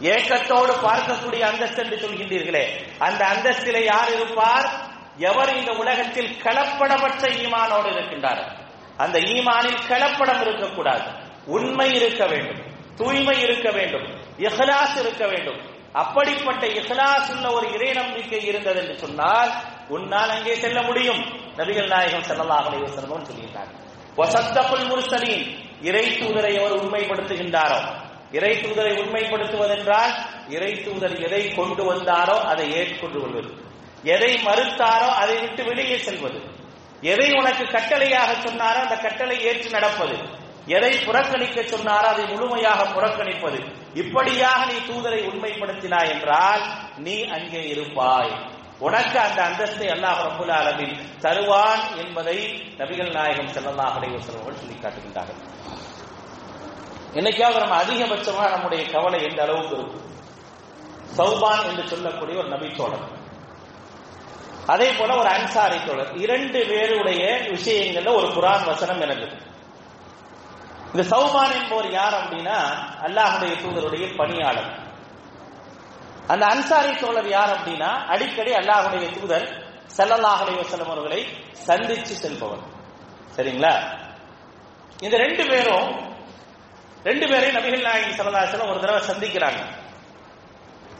ஏக்கத்தோடு 0.00 0.72
பார்க்கக்கூடிய 0.72 1.40
அந்தஸ்து 1.40 1.84
என்று 1.84 1.96
சொல்கின்றீர்களே. 1.96 2.96
அந்த 2.98 3.26
அந்தஸ்திலே 3.26 3.84
யார் 3.84 4.14
இருப்பார்? 4.14 4.70
எவர் 5.16 5.56
இந்த 5.56 5.72
உலகத்தில் 5.72 6.36
கலப்படமற்ற 6.42 7.28
ஈமானோடு 7.28 7.90
இருக்கின்றார்? 7.90 8.56
அந்த 8.96 9.18
ஈமானில் 9.18 9.78
கலப்படம் 9.88 10.40
இருக்கக்கூடாது. 10.40 11.10
உண்மை 11.46 11.94
இருக்க 11.94 12.26
வேண்டும். 12.26 12.60
தூய்மை 12.94 13.40
இருக்க 13.40 13.70
வேண்டும். 13.70 14.20
இஹ்லாஸ் 14.38 14.98
இருக்க 14.98 15.26
வேண்டும். 15.26 15.60
அப்படிப்பட்ட 15.92 16.66
இஹ்லாஸ் 16.66 17.30
உள்ள 17.30 17.50
ஒரு 17.50 17.72
இறை 17.72 17.92
நம்பிக்கை 17.92 18.44
இருந்தது 18.44 18.80
என்று 18.80 18.98
சொன்னால் 18.98 19.52
உன்னால் 19.88 20.30
அங்கே 20.30 20.54
செல்ல 20.54 20.82
முடியும். 20.82 21.44
நபிகள் 21.56 21.86
நாயகம் 21.86 22.22
செல்லலாம் 22.22 22.64
அலைஹி 22.66 22.86
சொல்கிறார் 22.86 23.84
வசத்தகுல் 24.16 24.88
முர்சலீன் 24.88 25.56
இறை 25.82 26.18
தூதரை 26.18 26.58
அவர் 26.58 26.84
உண்மைப்படுத்துகின்றாரோ? 26.84 28.04
இறை 28.36 28.52
தூதரை 28.62 28.92
உண்மைப்படுத்துவதென்றால் 29.02 30.12
இறை 30.56 30.72
தூதர் 30.86 31.16
எதை 31.26 31.42
கொண்டு 31.58 31.82
வந்தாரோ 31.90 32.36
அதை 32.52 32.66
ஏற்றுக்கொண்டு 32.78 33.18
கொள்வது 33.24 33.50
எதை 34.14 34.32
மறுத்தாரோ 34.46 35.08
அதை 35.20 35.36
விட்டு 35.44 35.62
வெளியே 35.68 35.96
செல்வது. 36.06 36.40
எதை 37.12 37.28
உனக்கு 37.38 37.64
கட்டளையாக 37.76 38.30
சொன்னாரோ 38.46 38.78
அந்த 38.86 38.96
கட்டளை 39.06 39.36
ஏற்று 39.48 39.68
நடப்பது. 39.76 40.16
எதை 40.76 40.92
புறக்கணிக்க 41.06 41.58
சொன்னாரோ 41.72 42.06
அதை 42.12 42.24
முழுமையாக 42.32 42.84
புறக்கணிப்பது. 42.96 43.58
இப்படியாக 44.02 44.60
நீ 44.70 44.76
தூதரை 44.90 45.20
உண்மைப்படுத்தினாய் 45.30 46.12
என்றால் 46.14 46.62
நீ 47.06 47.16
அங்கே 47.36 47.62
இருப்பாய். 47.74 48.32
உனக்கு 48.86 49.18
அந்த 49.26 49.38
அந்தஸ்தை 49.48 49.86
அல்லாஹ் 49.94 50.18
ரபுல் 50.26 50.54
அளவில் 50.60 50.96
தருவான் 51.24 51.84
என்பதை 52.02 52.38
நபிகள் 52.80 53.12
நாயகம் 53.18 53.52
செல்லல்லாஹ் 53.56 53.94
அலைஹி 53.98 54.18
சொல்லி 54.26 54.76
காட்டுகின்றார்கள். 54.82 55.40
என்னைக்காவது 57.18 57.58
நம்ம 57.64 57.76
அதிகபட்சமாக 57.82 58.50
நம்முடைய 58.54 58.82
கவலை 58.94 59.18
எந்த 59.28 59.42
அளவுக்கு 59.42 59.74
இருக்கும்? 59.76 60.04
சௌபான் 61.18 61.66
என்று 61.68 61.84
சொல்லக்கூடிய 61.88 62.38
ஒரு 62.38 62.48
நபி 62.48 62.68
தோழர் 62.78 63.06
அதே 64.72 64.88
போல 64.92 65.16
ஒரு 65.16 65.28
அன்சாரி 65.28 65.78
தோழர். 65.84 66.10
இரண்டு 66.24 66.60
பேருடைய 66.70 67.24
விஷயங்கள்ல 67.54 68.14
ஒரு 68.20 68.28
குரான் 68.36 68.64
வசனம் 68.70 69.00
எனக்கு 69.00 69.28
இந்த 70.92 71.04
சௌபான் 71.12 71.54
என்பவர் 71.58 71.90
யார் 71.90 72.14
அப்படின்னா 72.14 72.58
அல்லாஹுடைய 73.06 73.54
தூதருடைய 73.62 74.04
பணியாளர். 74.16 74.70
அந்த 76.32 76.44
அன்சாரி 76.46 76.92
தோழர் 76.96 77.28
யார் 77.28 77.52
அப்படின்னா 77.56 77.90
அடிக்கடி 78.14 78.52
அல்லாஹுடைய 78.52 79.06
தூதர் 79.16 79.46
செல்லல்லாஹுடைய 79.96 80.56
அலைஹி 80.62 80.86
அவர்களை 80.86 81.20
சந்திச்சு 81.66 82.14
செல்பவர். 82.22 82.64
சரிங்களா? 83.36 83.74
இந்த 85.06 85.16
ரெண்டு 85.24 85.44
பேரும் 85.46 86.05
ரெண்டு 87.08 87.26
பேரையும் 87.30 87.56
நபிகள் 87.56 87.86
நாயகி 87.86 88.12
சரதாசலம் 88.12 88.70
ஒரு 88.72 88.80
தடவை 88.84 89.00
சந்திக்கிறாங்க. 89.10 89.60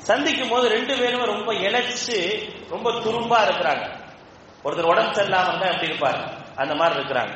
சந்திக்கும் 0.08 0.48
போது 0.48 0.66
ரெண்டு 0.68 0.94
பேரும் 0.98 1.30
ரொம்ப 1.32 1.52
இழைச்சு 1.66 2.18
ரொம்ப 2.74 2.90
துரும்பா 3.04 3.38
இருக்கிறாங்க. 3.46 3.84
ஒருத்தர் 4.64 4.90
உடம்பு 4.92 5.16
சரியில்லாம 5.16 5.48
இருந்தா 5.50 5.70
எப்படி 5.72 5.90
இருப்பாரு? 5.90 6.20
அந்த 6.56 6.74
மாதிரி 6.74 6.96
இருக்கிறாங்க. 7.00 7.34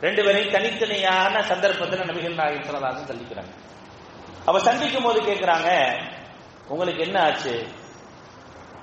ரெண்டு 0.00 0.24
பேரையும் 0.24 0.54
தனித்தனியான 0.54 1.42
சந்தர்ப்பத்தில் 1.42 2.08
நபிகள் 2.10 2.38
நாயகி 2.40 2.62
சரதாசன் 2.68 3.10
சந்திக்கிறாங்க. 3.12 3.52
அப்ப 4.46 4.60
சந்திக்கும் 4.60 5.02
போது 5.02 5.20
கேட்கிறாங்க 5.20 5.70
உங்களுக்கு 6.68 7.02
என்ன 7.02 7.18
ஆச்சு? 7.22 7.54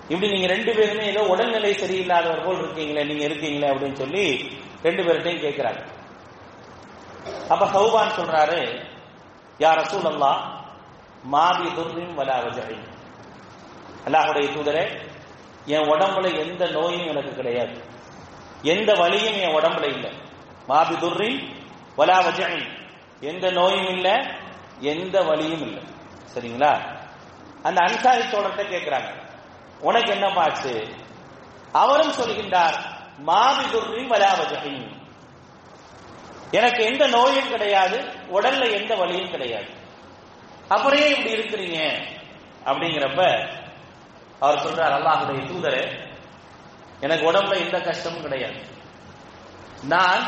இப்படி 0.07 0.27
நீங்க 0.31 0.47
ரெண்டு 0.47 0.71
பேருமே 0.75 1.03
ஏதோ 1.05 1.21
உடல்நிலை 1.21 1.71
சரியில்லாதவர் 1.73 2.45
போல் 2.45 2.61
இருக்கீங்களே 2.63 3.03
நீங்க 3.05 3.23
இருக்கீங்களே 3.25 3.67
அப்படின்னு 3.71 3.97
சொல்லி 4.03 4.23
ரெண்டு 4.83 5.01
பேர்கிட்டையும் 5.03 5.43
கேட்கிறாங்க 5.45 5.81
அப்ப 7.53 7.65
சௌபான் 7.75 8.17
சொல்றாரு 8.19 8.61
யார் 9.59 9.79
ரசூல் 9.79 10.09
அல்லா 10.13 10.31
மாபி 11.23 11.67
துர்ரின் 11.73 12.13
வலாவஜை 12.15 12.75
அல்லாஹுடைய 14.05 14.47
தூதரே 14.55 14.83
என் 15.65 15.87
உடம்புல 15.89 16.27
எந்த 16.37 16.65
நோயும் 16.67 17.07
எனக்கு 17.07 17.35
கிடையாது. 17.35 17.75
எந்த 18.61 18.93
வலியும் 18.93 19.37
என் 19.41 19.55
உடம்புல 19.55 19.85
இல்லை. 19.95 20.11
மாபி 20.67 20.95
துர்ரின் 20.95 21.39
வலாவஜை 21.97 22.47
எந்த 23.19 23.51
நோயும் 23.51 23.89
இல்லை 23.89 24.15
எந்த 24.79 25.21
வலியும் 25.21 25.61
இல்லை. 25.61 25.83
சரிங்களா? 26.33 26.71
அந்த 27.63 27.81
அன்சாரி 27.81 28.23
சோழத்தை 28.31 28.65
கேட்கிறாங்க 28.65 29.09
உனக்கு 29.79 30.11
என்ன 30.11 30.27
பாச்சு 30.29 30.73
அவரும் 31.71 32.17
சொல்கின்றார் 32.19 32.77
மாபி 33.19 33.63
துர்ரின் 33.73 34.11
வலாவஜை 34.11 34.73
எனக்கு 36.51 36.81
எந்த 36.83 37.07
நோயும் 37.07 37.49
கிடையாது 37.49 37.97
உடல்ல 38.35 38.71
எந்த 38.79 38.95
வலியும் 38.95 39.31
கிடையாது. 39.31 39.69
அப்புறம் 40.67 40.99
ஏன் 41.01 41.15
இப்படி 41.15 41.35
இருக்கிறீங்க 41.37 41.79
அப்படிங்கிறப்ப 42.65 43.23
அவர் 44.39 44.63
சொல்றார் 44.65 44.95
அல்லாஹுடைய 44.97 45.41
தூதரே 45.51 45.83
எனக்கு 46.99 47.31
உடம்புல 47.31 47.59
எந்த 47.65 47.81
கஷ்டமும் 47.81 48.21
கிடையாது. 48.21 48.59
நான் 49.83 50.23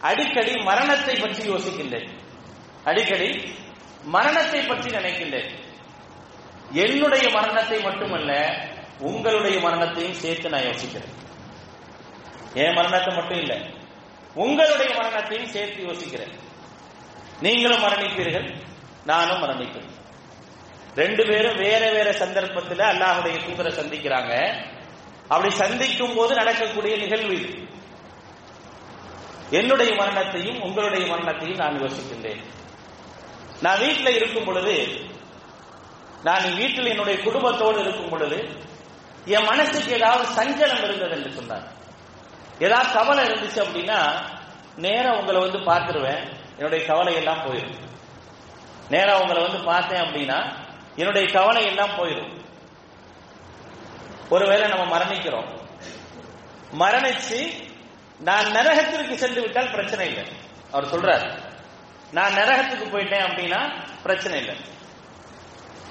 அடிக்கடி 0.00 0.52
மரணத்தை 0.62 1.14
பற்றி 1.20 1.42
யோசிக்கின்றேன். 1.50 2.08
அடிக்கடி 2.84 3.54
மரணத்தை 4.02 4.60
பற்றி 4.66 4.90
நினைக்கின்றேன். 4.90 5.48
என்னுடைய 6.72 7.30
மரணத்தை 7.30 7.78
மட்டுமல்ல 7.82 8.32
உங்களுடைய 8.98 9.60
மரணத்தையும் 9.60 10.20
சேர்த்து 10.22 10.48
நான் 10.48 10.68
யோசிக்கிறேன். 10.70 11.14
என் 12.54 12.74
மரணத்தை 12.74 13.14
மட்டும் 13.14 13.40
இல்லை 13.40 13.58
உங்களுடைய 14.38 14.94
மரணத்தையும் 14.94 15.50
சேர்த்து 15.50 15.82
யோசிக்கிறேன். 15.82 16.34
நீங்களும் 17.40 17.82
மரணிப்பீர்கள் 17.82 18.54
நானும் 19.04 19.42
மரணிப்பேன். 19.42 19.88
ரெண்டு 20.94 21.26
பேரும் 21.26 21.56
வேற 21.56 21.90
வேற 21.92 22.12
சந்தர்ப்பத்தில் 22.12 22.78
அல்லாஹுடைய 22.78 23.38
தூதரை 23.46 23.72
சந்திக்கிறாங்க. 23.80 24.54
அப்படி 25.28 25.54
சந்திக்கும் 25.54 26.14
போது 26.14 26.34
நடக்கக்கூடிய 26.34 26.96
நிகழ்வு 26.96 27.34
இது. 27.40 27.66
என்னுடைய 29.50 29.94
மரணத்தையும் 29.94 30.62
உங்களுடைய 30.62 31.06
மரணத்தையும் 31.06 31.56
நான் 31.56 31.82
யோசிக்கின்றேன். 31.82 32.42
நான் 33.62 33.78
வீட்டில் 33.78 34.16
இருக்கும் 34.16 34.44
பொழுது 34.44 35.00
நான் 36.22 36.54
வீட்டில் 36.56 36.86
என்னுடைய 36.86 37.22
குடும்பத்தோடு 37.22 37.80
இருக்கும் 37.80 38.08
பொழுது 38.08 38.48
என் 39.24 39.44
மனசுக்கு 39.44 39.92
ஏதாவது 39.92 40.32
சஞ்சலம் 40.32 40.84
இருந்தது 40.84 41.16
என்று 41.16 41.32
சொன்னார். 41.32 41.76
ஏதாவது 42.58 42.92
கவலை 42.92 43.24
இருந்துச்சு 43.24 43.60
அப்படின்னா 43.64 44.00
நேரம் 44.76 45.18
உங்களை 45.18 45.40
வந்து 45.40 45.58
பார்த்துருவேன். 45.58 46.22
என்னுடைய 46.56 46.86
கவலை 46.86 47.14
எல்லாம் 47.14 47.42
போயிடும் 47.46 47.76
நேரம் 48.88 49.20
உங்களை 49.20 49.42
வந்து 49.42 49.64
பார்த்தேன் 49.64 50.00
அப்படின்னா 50.00 50.38
என்னுடைய 50.96 51.32
கவலை 51.32 51.64
எல்லாம் 51.66 51.96
போயிடும் 51.98 52.32
ஒருவேளை 54.30 54.68
நம்ம 54.68 54.98
மரணிக்கிறோம். 54.98 55.48
மரணிச்சு 56.78 57.38
நான் 58.18 58.44
நரகத்திற்கு 58.44 59.14
சென்று 59.14 59.40
விட்டால் 59.40 59.70
பிரச்சனை 59.70 60.06
இல்லை. 60.08 60.24
அவர் 60.70 60.90
சொல்றார் 60.94 61.26
நான் 62.12 62.32
நரகத்துக்கு 62.32 62.86
போயிட்டேன் 62.92 63.26
அப்படின்னா 63.28 63.60
பிரச்சனை 64.02 64.38
இல்லை. 64.38 64.56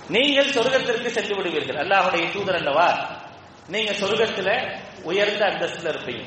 நீங்கள் 0.08 0.54
சொர்க்கத்திற்கு 0.54 1.08
சென்று 1.08 1.36
விடுவீர்கள். 1.36 1.88
அல்லாஹுடைய 1.88 2.32
தூதர் 2.34 2.56
அல்லவா? 2.56 2.90
நீங்க 3.68 3.92
சொர்க்கத்துல 3.92 4.80
உயர்ந்த 5.04 5.46
அந்தஸ்துல 5.46 5.92
இருப்பீங்க. 5.94 6.26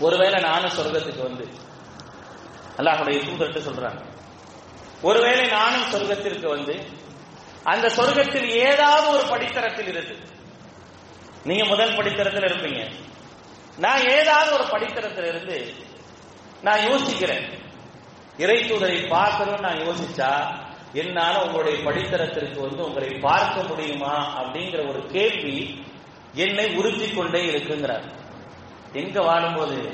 ஒருவேளை 0.00 0.40
நானும் 0.40 0.76
சொர்க்கத்துக்கு 0.78 1.22
வந்து 1.22 1.46
அல்லாஹுடைய 2.78 3.18
தூதர்கிட்ட 3.26 3.60
சொல்றாங்க. 3.68 4.00
ஒருவேளை 5.02 5.46
நானும் 5.48 5.90
சொர்க்கத்திற்கு 5.92 6.48
வந்து 6.48 6.74
அந்த 7.62 7.86
சொர்க்கத்தில் 7.88 8.48
ஏதாவது 8.50 9.06
ஒரு 9.14 9.24
படித்தரத்தில் 9.32 9.88
இருக்கு 9.88 10.16
நீங்க 11.44 11.64
முதல் 11.64 11.96
படித்தரத்தில் 11.96 12.48
இருப்பீங்க. 12.50 12.82
நான் 13.78 14.08
ஏதாவது 14.08 14.50
ஒரு 14.52 14.64
படித்தரத்தில் 14.64 15.26
இருந்து 15.26 15.74
நான் 16.62 16.84
யோசிக்கிறேன். 16.90 17.46
இறை 18.36 18.58
தூதரை 18.70 19.08
பார்க்கணும்னு 19.08 19.66
நான் 19.66 19.82
யோசிச்சா 19.88 20.30
என்னால 20.92 21.34
உங்களுடைய 21.44 21.78
படித்தரத்திற்கு 21.90 22.58
வந்து 22.60 22.84
உங்களை 22.84 23.08
பார்க்க 23.08 23.62
முடியுமா 23.62 24.14
அப்படிங்கிற 24.40 24.80
ஒரு 24.88 25.06
கேள்வி 25.06 25.84
என்னை 26.34 26.66
உறுத்தி 26.74 27.08
கொண்டே 27.10 27.40
இருக்குங்கிறார். 27.50 28.06
எங்க 28.92 29.22
வாழும்போது 29.22 29.92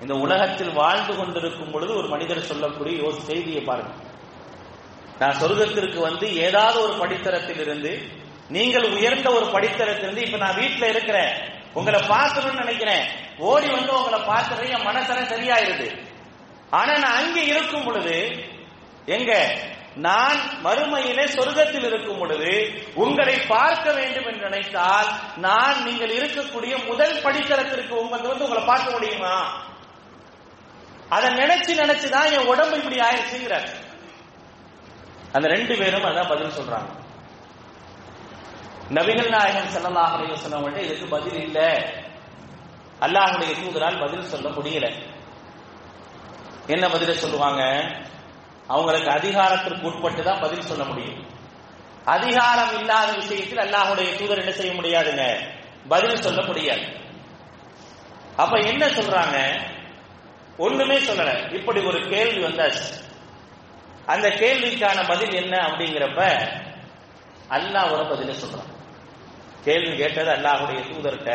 இந்த 0.00 0.14
உலகத்தில் 0.14 0.72
வாழ்ந்து 0.72 1.16
கொண்டிருக்கும் 1.16 1.70
பொழுது 1.70 1.96
ஒரு 1.96 2.08
மனிதர் 2.08 2.40
சொல்லக்கூடிய 2.40 3.04
ஒரு 3.04 3.20
செய்தியை 3.20 3.64
பாருங்க. 3.64 3.90
நான் 5.18 5.38
சொர்க்கத்திற்கு 5.40 5.98
வந்து 6.00 6.36
ஏதாவது 6.36 6.82
ஒரு 6.82 6.92
படித்தரத்தில் 6.92 7.60
இருந்து 7.60 8.10
நீங்கள் 8.48 8.82
உயர்ந்த 8.82 9.30
ஒரு 9.32 9.44
படித்தரத்திலிருந்து 9.44 10.26
இப்ப 10.26 10.36
நான் 10.36 10.56
வீட்டுல 10.56 10.88
இருக்கிறேன் 10.88 11.32
உங்களை 11.72 12.02
பார்க்கணும்னு 12.08 12.60
நினைக்கிறேன் 12.60 13.04
ஓடி 13.38 13.68
வந்து 13.70 13.98
உங்களை 13.98 14.20
பார்க்கறது 14.20 14.68
என் 14.68 14.86
மனசெல்லாம் 14.86 15.30
சரியாயிருது 15.30 15.98
ஆனா 16.70 16.96
நான் 16.96 17.24
அங்க 17.24 17.40
இருக்கும் 17.40 17.84
பொழுது 17.84 18.46
எங்க? 19.06 19.32
நான் 19.96 20.38
மறுமையிலே 20.64 21.24
சொர்க்கத்தில் 21.24 21.84
இருக்கும் 21.84 22.18
பொழுது 22.18 22.82
உங்களை 22.94 23.40
பார்க்க 23.40 23.92
வேண்டும் 23.92 24.26
என்று 24.26 24.48
நினைத்தால் 24.48 25.06
நான் 25.36 25.82
நீங்கள் 25.82 26.10
இருக்கக்கூடிய 26.10 26.86
முதல் 26.86 27.22
படித்தளத்திற்கு 27.22 27.90
உங்க 27.90 28.16
வந்து 28.16 28.44
உங்களை 28.44 28.64
பார்க்க 28.64 28.90
முடியுமா? 28.90 29.62
அதை 31.08 31.30
நினைச்சு 31.30 31.72
நினைச்சுதான் 31.72 32.32
என் 32.32 32.46
உடம்பு 32.46 32.76
இப்படி 32.76 32.96
ஆயிடுச்சுங்கிறார் 32.96 33.68
அந்த 35.32 35.48
ரெண்டு 35.48 35.76
பேரும் 35.76 36.04
அதான் 36.04 36.28
பதில் 36.28 36.56
சொல்றாங்க. 36.58 36.90
நபிகள் 38.90 39.28
நாயகன் 39.28 39.70
ஸல்லல்லாஹு 39.74 40.16
அலைஹி 40.16 40.76
இதுக்கு 40.76 41.06
பதில் 41.06 41.40
இல்லை. 41.42 41.84
அல்லாஹுடைய 43.00 43.52
தூதரால் 43.60 44.00
பதில் 44.00 44.22
சொல்ல 44.22 44.48
முடியல. 44.48 45.04
என்ன 46.66 46.88
பதில 46.88 47.12
சொல்லுவாங்க? 47.12 47.62
அவங்களுக்கு 48.69 49.09
அதிகாரத்திற்கு 49.11 49.87
உட்பட்டு 49.89 50.21
தான் 50.23 50.41
பதில் 50.41 50.69
சொல்ல 50.69 50.83
முடியும் 50.83 51.19
அதிகாரம் 52.07 52.73
இல்லாத 52.79 53.09
விஷயத்தில் 53.19 53.63
அல்லாஹ்வுடைய 53.63 54.09
தூதர் 54.19 54.41
என்ன 54.43 54.53
செய்ய 54.57 54.71
முடியாதுங்க 54.75 55.23
பதில் 55.87 56.23
சொல்ல 56.25 56.41
முடியாது 56.41 56.85
அப்ப 58.37 58.55
என்ன 58.71 58.83
சொல்றாங்க 58.97 59.37
ஒண்ணுமே 60.59 60.97
சொல்லல 61.01 61.33
இப்படி 61.57 61.79
ஒரு 61.89 61.99
கேள்வி 62.11 62.39
வந்தாச்சு 62.43 62.87
அந்த 64.07 64.27
கேள்விக்கான 64.41 64.99
பதில் 65.09 65.33
என்ன 65.41 65.55
அப்படிங்கிறப்ப 65.67 66.21
அல்லாஹ் 67.49 67.93
ஒரு 67.95 68.03
பதில 68.11 68.35
சொல்றான் 68.37 68.71
கேள்வி 69.65 69.93
கேட்டது 69.95 70.31
அல்லாஹுடைய 70.35 70.79
தூதர்கிட்ட 70.89 71.31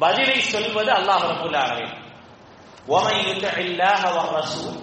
பதிலை 0.00 0.38
சொல்வது 0.52 0.92
அல்லாஹ் 0.98 1.26
ரபுல் 1.32 1.60
ஆலமீன் 1.62 1.96
ومن 2.88 3.16
يطع 3.26 3.54
الله 3.60 4.00
والرسول 4.14 4.74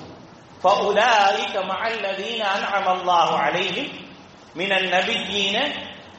فأولئك 0.64 1.56
مع 1.66 1.88
الذين 1.88 2.42
أنعم 2.58 2.88
الله 2.98 3.28
عليهم 3.38 3.88
من 4.56 4.72
النبيين 4.72 5.56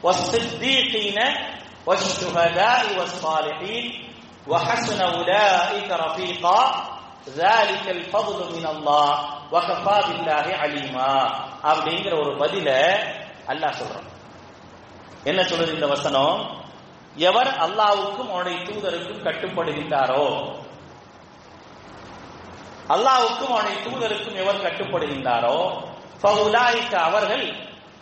والصديقين 0.03 1.19
والشهداء 1.87 2.85
والصالحين 2.99 3.85
وحسن 4.49 5.01
أولئك 5.03 5.89
رفيقا 5.91 6.61
ذلك 7.37 7.85
الفضل 7.89 8.39
من 8.57 8.67
الله 8.67 9.11
وكفى 9.53 9.97
بالله 10.09 10.47
عليما 10.57 11.13
அப்படிங்கிற 11.63 12.13
ஒரு 12.23 12.33
பதில 12.43 12.69
அல்லாஹ் 13.51 13.79
சொல்றான் 13.81 14.09
என்ன 15.25 15.41
சொல்றது 15.43 15.73
இந்த 15.75 15.87
வசனம் 15.87 16.37
எவர் 17.17 17.51
அல்லாவுக்கும் 17.65 18.31
அவனுடைய 18.33 18.59
தூதருக்கும் 18.65 19.25
கட்டுப்படுகின்றாரோ 19.27 20.25
அல்லாவுக்கும் 22.90 23.52
அவனுடைய 23.52 23.80
தூதருக்கும் 23.86 24.36
எவர் 24.36 24.62
கட்டுப்படுகின்றாரோ? 24.62 25.84
ஃபவுலாய்க்க 26.24 26.94
அவர்கள் 26.96 27.56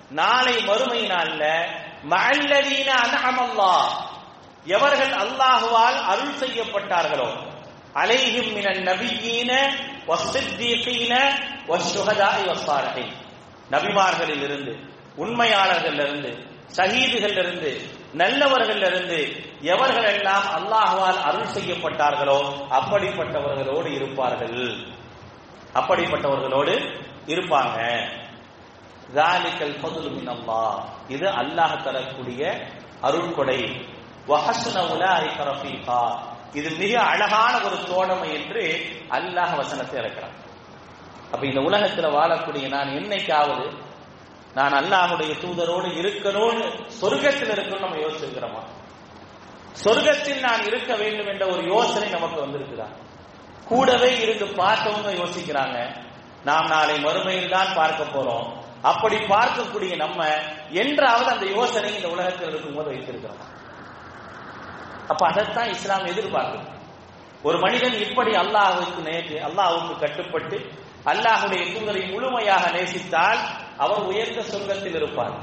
நாளை 0.10 0.63
மறுமை 0.63 1.08
நாள்ல 1.08 1.65
மல்லதீன 2.10 2.89
எவர்கள் 4.65 5.10
அல்லாஹுவால் 5.10 6.04
அருள் 6.04 6.38
செய்யப்பட்டார்களோ? 6.39 7.34
அலைஹிம் 7.94 8.54
மினன் 8.54 8.84
நபியீன 8.88 9.74
வஸ்ஸித்தீகீன 10.08 11.34
வஷ்ஷுஹதாஇ 11.67 12.44
வஸ்ஸாலிஹீன். 12.46 13.13
நபிமார்களில் 13.72 14.44
இருந்து 14.44 14.80
உண்மையாளர்கள் 15.15 16.50
நல்லவர்களிலிருந்து 18.13 18.91
இருந்து 18.91 19.43
எவர்கள் 19.62 20.04
எல்லாம் 20.04 20.43
அருள் 21.24 21.54
செய்யப்பட்டார்களோ 21.54 22.39
அப்படிப்பட்டவர்களோடு 22.69 23.86
இருப்பார்கள். 23.86 24.76
அப்படிப்பட்டவர்களோடு 25.74 27.04
இருப்பாங்க. 27.28 28.10
ஜாலிக்கல் 29.13 29.80
ஃபதுலு 29.80 30.12
இது 31.08 31.30
அல்லாஹ் 31.30 31.84
தரக்கூடிய 31.84 32.67
அருள்கொடை. 33.02 33.88
வஹஸ்ன 34.28 34.84
இது 36.54 36.69
மிக 36.78 37.02
அழகான 37.02 37.60
ஒரு 37.60 37.84
தோழமை 37.84 38.34
என்று 38.34 38.86
அல்லாஹ் 39.10 39.56
வசனத்தை 39.56 40.00
இறக்கிறான். 40.02 40.36
அப்ப 41.32 41.45
இந்த 41.45 41.60
உலகத்துல 41.60 42.10
வாழக்கூடிய 42.10 42.67
நான் 42.67 42.88
என்னைக்காவது 42.88 43.89
நான் 44.54 44.72
அல்லாஹுடைய 44.72 45.34
தூதரோடு 45.42 45.90
இருக்கணும்னு 46.02 46.66
சொர்க்கத்தில் 47.02 47.52
இருக்கணும்னு 47.52 47.80
நம்ம 47.80 47.96
யோசிச்சிருக்கிறோமா? 47.96 48.62
சொர்க்கத்தில் 49.84 50.40
நான் 50.40 50.66
இருக்க 50.66 50.96
வேண்டும் 50.96 51.28
என்ற 51.28 51.46
ஒரு 51.48 51.64
யோசனை 51.64 52.10
நமக்கு 52.10 52.46
வந்திருக்குதா? 52.46 52.88
கூடவே 53.66 54.20
இருந்து 54.22 54.46
பார்த்தவங்க 54.46 55.12
யோசிக்கிறாங்க. 55.12 56.04
நாம் 56.44 56.68
நாளை 56.68 57.04
மறுமையில் 57.04 57.50
தான் 57.50 57.74
பார்க்க 57.76 58.04
போறோம். 58.04 58.46
அப்படி 58.82 59.16
பார்க்கக்கூடிய 59.16 59.96
நம்ம 59.96 60.28
என்றாவது 60.70 61.32
அந்த 61.32 61.46
யோசனை 61.46 61.96
இந்த 61.96 62.10
உலகத்தில் 62.10 62.50
இருக்கும்போது 62.50 62.90
வைத்திருக்கிறோம்? 62.90 63.42
அப்ப 65.08 65.28
அதைத்தான் 65.28 65.70
இஸ்லாம் 65.70 66.06
எதிர்பார்க்குது. 66.06 66.70
ஒரு 67.44 67.58
மனிதன் 67.60 67.94
இப்படி 67.94 68.32
அல்லாஹுக்கு 68.32 69.02
நேற்று 69.02 69.40
அல்லாஹுக்கு 69.40 70.00
கட்டுப்பட்டு 70.00 70.58
அல்லாஹுடைய 71.06 71.62
தூதரை 71.74 72.02
முழுமையாக 72.12 72.66
நேசித்தால் 72.78 73.40
அவர் 73.78 74.04
உயர்ந்த 74.10 74.42
சொர்க்கத்தில் 74.52 74.96
இருப்பார். 74.96 75.36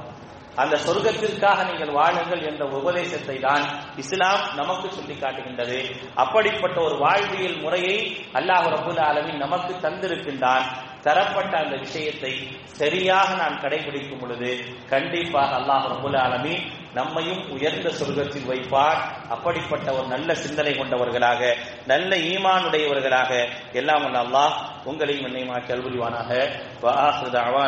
அந்த 0.57 0.77
சொர்க்கத்திற்காக 0.77 1.65
நீங்கள் 1.71 1.91
வாழுங்கள் 1.91 2.43
என்ற 2.43 2.65
உபதேசத்தை 2.79 3.41
தான் 3.41 3.65
இஸ்லாம் 3.97 4.43
நமக்கு 4.55 4.89
சொல்லி 4.91 5.15
காட்டுகின்றது. 5.15 5.79
அப்படிப்பட்ட 6.15 6.81
ஒரு 6.81 6.97
வாழ்வியல் 6.99 7.61
முறையை 7.61 7.97
அல்லாஹ் 8.39 8.67
ரபுல் 8.75 9.03
ஆலமின் 9.09 9.43
நமக்கு 9.45 9.75
தந்திருக்கின்றான். 9.87 10.67
தரப்பட்ட 11.03 11.59
அந்த 11.59 11.77
விஷயத்தை 11.77 12.33
சரியாக 12.81 13.35
நான் 13.35 13.61
கடைபிடிக்கும் 13.63 14.21
பொழுது 14.21 14.51
கண்டிப்பாக 14.89 15.53
அல்லாஹ் 15.61 15.87
ரபுல் 15.95 16.19
ஆலமின் 16.25 16.65
நம்மையும் 16.95 17.51
உயர்ந்த 17.51 17.89
சொர்க்கத்தில் 17.89 18.49
வைப்பார். 18.49 19.01
அப்படிப்பட்ட 19.29 19.93
ஒரு 19.93 20.07
நல்ல 20.07 20.35
சிந்தனை 20.35 20.77
கொண்டவர்களாக 20.77 21.57
நல்ல 21.87 22.17
ஈமானுடையவர்களாக 22.17 23.49
எல்லாம் 23.73 24.07
அல்லாஹ் 24.15 24.55
உங்களையும் 24.85 25.25
என்னை 25.25 25.45
மாற்றி 25.45 25.75
அல்புரிவானாக 25.75 26.51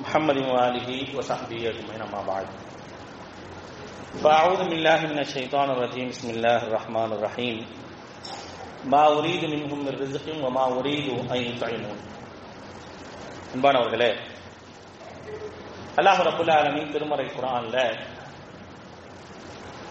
محمد 0.00 0.36
وآله 0.38 0.88
وصحبه 1.16 1.60
أجمعين 1.70 2.02
أما 2.02 2.22
بعد 2.22 2.46
فأعوذ 4.22 4.60
بالله 4.64 5.00
من 5.06 5.18
الشيطان 5.18 5.70
الرجيم 5.70 6.08
بسم 6.08 6.28
الله 6.30 6.60
الرحمن 6.62 7.10
الرحيم 7.12 7.56
ما 8.84 9.04
أريد 9.08 9.42
منهم 9.46 9.78
من 9.80 9.94
رزق 9.94 10.26
وما 10.44 10.64
أريد 10.74 11.06
أن 11.32 11.38
يطعمون 11.48 11.98
அன்பானவர்களே 13.48 14.08
அல்லாஹ் 15.98 16.18
ரபுல் 16.26 16.50
ஆலமீன் 16.54 16.90
திருமறை 16.94 17.24
குரான்ல 17.28 17.76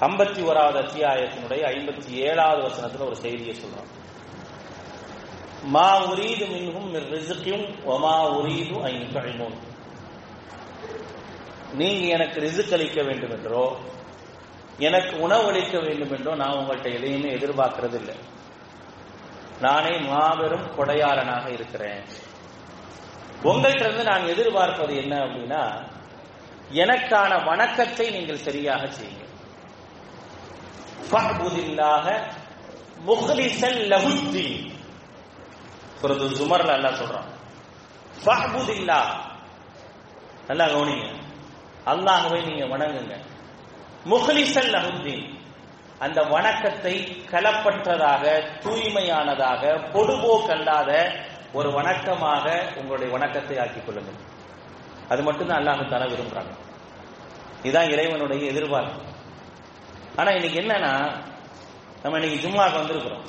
ஐம்பத்தி 0.07 0.41
ஓராவது 0.49 0.77
அத்தியாயத்தினுடைய 0.83 1.61
ஐம்பத்தி 1.71 2.11
ஏழாவது 2.27 2.61
வசனத்துல 2.67 3.07
ஒரு 3.09 3.17
செய்தியை 3.23 3.55
சொல்றான் 3.55 3.89
மா 5.62 6.06
உரீது 6.06 6.46
மின்ஹும் 6.46 6.90
மிர் 6.90 7.12
ரிசுக்கும் 7.12 7.84
ஒமா 7.84 8.30
உரீது 8.30 8.82
ஐன் 8.82 9.52
நீங்க 11.72 12.06
எனக்கு 12.06 12.40
ரிசுக் 12.40 12.72
அளிக்க 12.72 13.02
வேண்டும் 13.02 13.30
என்றோ 13.30 13.76
எனக்கு 14.78 15.16
உணவளிக்க 15.16 15.78
வேண்டும் 15.78 16.12
என்றோ 16.12 16.34
நான் 16.34 16.52
உங்கள்கிட்ட 16.52 16.92
எதையுமே 16.92 17.32
எதிர்பார்க்கறது 17.32 17.94
இல்லை 17.94 18.14
நானே 19.60 19.96
மாபெரும் 19.98 20.70
கொடையாளனாக 20.78 21.48
இருக்கிறேன். 21.48 22.02
உங்கள்கிட்ட 23.42 23.80
இருந்து 23.80 24.04
நான் 24.04 24.26
எதிர்பார்ப்பது 24.26 24.96
என்ன 24.96 25.18
அப்படின்னா 25.18 25.82
எனக்கான 26.70 27.44
வணக்கத்தை 27.44 28.10
நீங்கள் 28.10 28.36
சரியாக 28.36 28.86
செய்யுங்க 28.86 29.20
முகலிசல் 33.06 33.86
லகுத்தீன் 33.86 34.71
சுரத்து 36.02 36.30
சுமர்ல 36.30 36.72
அல்லா 36.72 36.90
சொல்றான். 36.90 37.28
ஃபஅ்புதில்லா. 38.24 39.00
நல்லா 40.46 40.64
கவனிங்க. 40.64 41.20
அல்லாஹ்வை 41.86 42.44
நீங்க 42.44 42.76
வணங்குங்க. 42.76 43.16
முஹ்லிசல் 44.04 44.70
லஹுத்தீன். 44.70 45.40
அந்த 45.98 46.22
வணக்கத்தை 46.22 47.24
கலப்பற்றதாக 47.30 48.42
தூய்மையானதாக 48.58 49.80
பொடுபோக்கல்லாத 49.92 51.20
ஒரு 51.52 51.70
வணக்கமாக 51.70 52.76
உங்களுடைய 52.76 53.12
வணக்கத்தை 53.12 53.58
ஆக்கிக் 53.58 53.86
கொள்ளுங்கள். 53.86 54.14
அது 55.08 55.22
மட்டும்தான் 55.22 55.66
அல்லாஹு 55.66 55.88
தர 55.88 56.04
விரும்புறாங்க. 56.04 56.54
இதுதான் 57.62 57.90
இறைவனுடைய 57.90 58.50
எதிர்பார்ப்பு. 58.50 59.02
ஆனா 60.16 60.30
இன்னைக்கு 60.30 60.60
என்னன்னா 60.60 61.12
நம்ம 62.02 62.18
இன்னைக்கு 62.18 62.48
ஜும்மாக்கு 62.48 62.80
வந்திருக்கிறோம். 62.82 63.24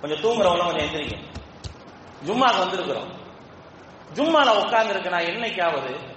கொஞ்சம் 0.00 0.20
தூங்குறவங்க 0.22 0.64
கொஞ்சம் 0.64 0.86
எந்திரிங்க. 0.86 1.16
ஜும்மாக்கு 2.26 2.62
வந்திருக்கிறோம். 2.64 3.10
ஜும்மால 4.14 4.64
உட்கார்ந்து 4.64 5.10
நான் 5.10 5.22
என்னைக்காவது 5.22 6.16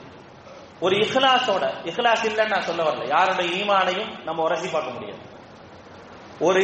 ஒரு 0.80 0.96
இஹ்லாஸோட 0.96 1.64
இஹ்லாஸ் 1.84 2.24
இல்லைன்னு 2.24 2.48
நான் 2.48 2.62
சொல்ல 2.62 2.84
வரல. 2.84 3.08
யாருடைய 3.08 3.66
ஈமானையும் 3.66 4.24
நம்ம 4.24 4.44
உரசி 4.44 4.68
பார்க்க 4.68 4.92
முடியாது. 4.92 5.20
ஒரு 6.40 6.64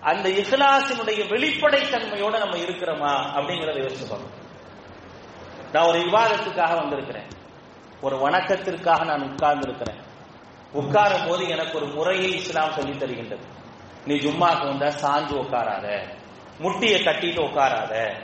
அந்த 0.00 0.28
இஹ்லாசினுடைய 0.28 1.20
வெளிப்படைத்தன்மையோட 1.28 2.38
நம்ம 2.38 2.56
இருக்கிறோமா 2.56 3.12
அப்படிங்கறத 3.36 3.78
யோசிச்சு 3.84 4.08
பார்க்கணும். 4.08 4.38
நான் 5.72 5.86
ஒரு 5.86 5.98
விவாதத்துக்காக 5.98 6.76
வந்திருக்கிறேன். 6.76 7.26
ஒரு 8.00 8.16
வணக்கத்திற்காக 8.16 9.04
நான் 9.04 9.30
உட்கார்ந்து 9.30 9.68
இருக்கிறேன் 9.68 10.08
உட்காரும் 10.74 11.28
போது 11.28 11.48
எனக்கு 11.48 11.76
ஒரு 11.76 11.86
முறையை 11.86 12.34
இஸ்லாம் 12.34 12.72
சொல்லி 12.72 12.92
தருகின்றது. 12.92 13.46
நீ 14.06 14.14
ஜும்மாக்கு 14.14 14.66
வந்தா 14.66 14.86
சாஞ்சு 14.86 15.32
உட்காராத. 15.32 16.18
முட்டிய 16.60 16.96
கட்டிட்டு 16.96 17.40
உட்காராத. 17.40 18.14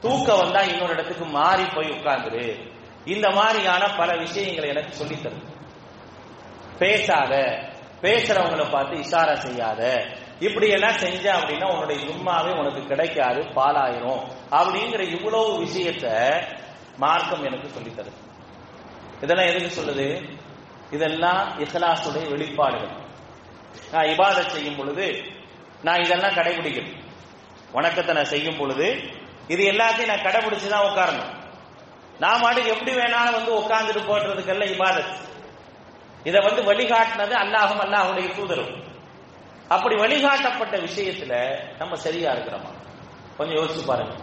தூக்கம் 0.00 0.38
வந்தா 0.38 0.60
இன்னொரு 0.60 0.92
இடத்துக்கு 0.92 1.24
மாறி 1.24 1.64
போய் 1.64 1.88
உட்கார்ந்துரு. 1.88 2.70
இந்த 3.04 3.30
மாதிரியான 3.30 3.96
பல 3.96 4.16
விஷயங்களை 4.16 4.68
எனக்கு 4.68 4.94
சொல்லி 4.94 5.20
தரும் 5.20 5.42
பேசாத. 6.78 7.34
பேசுறவங்களை 8.02 8.70
பார்த்து 8.70 8.96
இஷாரா 8.96 9.32
செய்யாத. 9.32 10.06
இப்படி 10.38 10.68
எல்லாம் 10.68 10.96
செஞ்ச 10.96 11.32
அப்படின்னா 11.32 11.72
உன்னுடைய 11.72 12.04
ஜும்மாவே 12.04 12.58
உனக்கு 12.58 12.86
கிடைக்காது 12.86 13.40
பாலாயிரும் 13.42 14.22
அப்படிங்கிற 14.50 15.00
இவ்வளவு 15.00 15.64
விஷயத்த 15.64 16.06
மார்க்கம் 16.96 17.44
எனக்கு 17.44 17.68
சொல்லி 17.68 17.90
தருது 17.90 18.20
இதெல்லாம் 19.22 19.46
எதுக்கு 19.46 19.82
சொல்லுது? 19.82 20.38
இதெல்லாம் 20.92 21.58
இஹ்லாசுடைய 21.58 22.30
வெளிப்பாடுகள். 22.30 22.96
நான் 23.92 24.04
இபாதத் 24.04 24.46
செய்யும் 24.46 24.76
பொழுது 24.76 25.22
நான் 25.82 26.02
இதெல்லாம் 26.02 26.34
கடைபிடிக்கணும். 26.34 27.01
வணக்கத்தை 27.74 28.14
நான் 28.14 28.32
செய்யும் 28.34 28.58
பொழுது 28.60 28.86
இது 29.48 29.62
எல்லாத்தையும் 29.72 30.10
நான் 30.12 30.26
கடைபிடிச்சு 30.26 30.68
தான் 30.68 30.86
உட்காரணும். 30.88 31.30
நான் 32.18 32.40
மாட்டுக்கு 32.40 32.70
எப்படி 32.70 32.92
வேணாலும் 32.92 33.36
வந்து 33.38 33.52
உட்கார்ந்துட்டு 33.60 34.02
போடுறதுக்கெல்லாம் 34.08 34.72
இபாதத். 34.74 35.12
இதை 36.24 36.40
வந்து 36.46 36.62
வழிகாட்டினது 36.70 37.34
அல்லாஹும் 37.42 37.82
அல்லாஹுடைய 37.84 38.26
தூதரும். 38.36 38.72
அப்படி 39.68 39.94
வழிகாட்டப்பட்ட 39.94 40.74
விஷயத்துல 40.86 41.32
நம்ம 41.78 41.94
சரியா 41.96 42.30
இருக்கிறோமா? 42.32 42.70
கொஞ்சம் 43.36 43.58
யோசிச்சு 43.60 43.84
பாருங்க. 43.86 44.14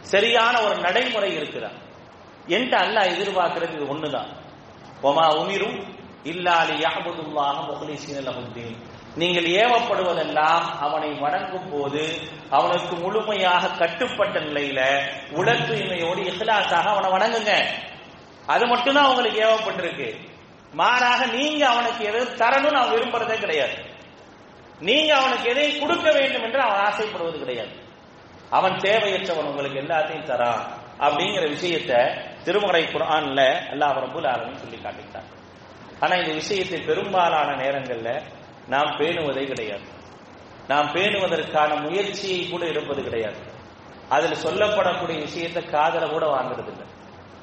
சரியான 0.00 0.54
ஒரு 0.62 0.76
நடைமுறை 0.80 1.30
இருக்குதா? 1.38 1.70
என்கிட்ட 2.54 2.76
அல்லாஹ் 2.84 3.10
எதிர்பார்க்கறது 3.14 3.74
இது 3.78 3.88
ஒண்ணுதான். 3.94 4.30
ஒமா 5.02 5.26
உமிரும் 5.40 5.78
இல்லாலி 6.24 6.74
யாபுதுல்லாஹ 6.84 7.56
முஹ்லிசீன 7.70 8.22
லஹுத்தீன் 8.28 8.78
நீங்கள் 9.20 9.46
ஏவப்படுவதெல்லாம் 9.60 10.64
அவனை 10.86 11.10
வணங்கும் 11.24 11.68
போது 11.72 12.02
அவனுக்கு 12.56 12.94
முழுமையாக 12.96 13.70
கட்டுப்பட்ட 13.80 14.38
நிலையில 14.48 14.80
உடல் 15.40 15.66
தூய்மையோடு 15.68 16.20
இஹ்லாஸாக 16.30 16.86
அவனை 16.94 17.08
வணங்குங்க. 17.16 17.54
அது 18.46 18.64
மட்டும்தான் 18.66 19.04
அவங்களுக்கு 19.04 19.40
ஏவப்பட்டிருக்கு. 19.46 20.08
மாறாக 20.80 21.20
நீங்க 21.36 21.62
அவனுக்கு 21.72 22.02
எது 22.10 22.20
தரணும்னு 22.42 22.80
அவன் 22.80 22.94
விரும்புறதே 22.94 23.36
கிடையாது. 23.44 23.76
நீங்க 24.88 25.10
அவனுக்கு 25.20 25.46
எதையும் 25.50 25.80
கொடுக்க 25.82 26.08
வேண்டும் 26.18 26.44
என்று 26.48 26.60
அவன் 26.66 26.82
ஆசைப்படுவது 26.88 27.38
கிடையாது. 27.38 27.74
அவன் 28.58 28.76
தேவையற்றவன் 28.86 29.48
உங்களுக்கு 29.50 29.82
எல்லாத்தையும் 29.84 30.28
தரான் 30.32 30.62
அப்படிங்கிற 31.04 31.44
விஷயத்த 31.56 31.92
திருமறை 32.44 32.82
குரான்ல 32.84 33.40
அல்லாஹ் 33.72 33.98
ரபுல் 34.04 34.28
ஆலமின் 34.32 34.62
சொல்லி 34.62 34.78
காட்டிட்டான் 34.84 35.28
ஆனா 36.00 36.14
இந்த 36.22 36.32
விஷயத்தை 36.40 36.78
பெரும்பாலான 36.80 37.48
நேரங்கள்ல 37.62 38.10
நாம் 38.68 38.96
பேணுவதே 38.98 39.46
கிடையாது. 39.46 39.86
நாம் 40.68 40.86
பேணுவதற்கான 40.86 41.80
முயற்சியை 41.80 42.50
கூட 42.50 42.66
எடுப்பது 42.66 43.02
கிடையாது. 43.02 43.36
அதில் 44.08 44.44
சொல்லப்படக்கூடிய 44.44 45.18
விஷயத்தை 45.18 45.64
காதல 45.64 46.06
கூட 46.06 46.26
வாங்குறது 46.26 46.68
இல்லை 46.68 46.86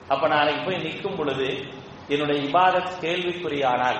அப்ப 0.07 0.28
நாளைக்கு 0.28 0.63
போய் 0.63 0.82
நிற்கும் 0.82 1.15
பொழுது 1.15 1.63
என்னுடைய 2.07 2.41
இபாதத் 2.41 2.91
கேள்விக்குறியானால் 3.01 3.99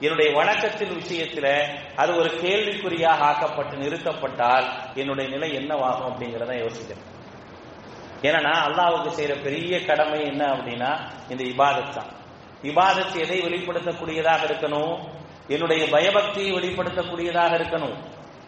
என்னுடைய 0.00 0.40
வணக்கத்தின் 0.40 1.00
விஷயத்துல 1.00 1.68
அது 1.96 2.16
ஒரு 2.16 2.30
கேள்விக்குறியாக 2.30 3.18
ஆக்கப்பட்டு 3.20 3.76
நிறுத்தப்பட்டால் 3.76 4.94
என்னுடைய 4.94 5.30
நிலை 5.30 5.56
என்னவாகும் 5.56 6.08
அப்படிங்கிறத 6.10 6.58
யோசிக்கிறேன். 6.58 7.08
ஏன்னா 8.22 8.52
அல்லாவுக்கு 8.52 9.10
செய்யற 9.18 9.42
பெரிய 9.42 9.84
கடமை 9.84 10.20
என்ன 10.24 10.46
அப்படின்னா 10.46 10.98
இந்த 11.28 11.44
இபாதத் 11.44 11.94
தான். 11.94 12.12
இபாதத் 12.62 13.18
எதை 13.20 13.40
வெளிப்படுத்தக்கூடியதாக 13.40 14.46
இருக்கணும்? 14.46 15.18
என்னுடைய 15.50 15.84
பயபக்தியை 15.84 16.50
வெளிப்படுத்தக்கூடியதாக 16.56 17.52
இருக்கணும். 17.60 17.96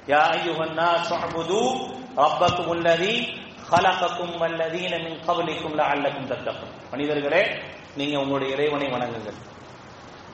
யா 0.06 0.20
ஐயுஹன்னா 0.36 0.88
சுஅபுது 1.08 1.58
ரப்பக்கும் 2.16 2.70
உள்ளதி 2.72 3.12
ஹலகக்கும் 3.70 4.34
வல்லதீன 4.40 4.94
மின் 5.04 5.20
கபலிக்கும் 5.26 5.76
லஅல்லக்கும் 5.78 6.30
தத்தக்கும். 6.32 6.72
மனிதர்களே 6.90 7.42
நீங்க 7.96 8.18
உங்களுடைய 8.18 8.54
இறைவனை 8.54 8.86
வணங்குங்கள். 8.86 9.38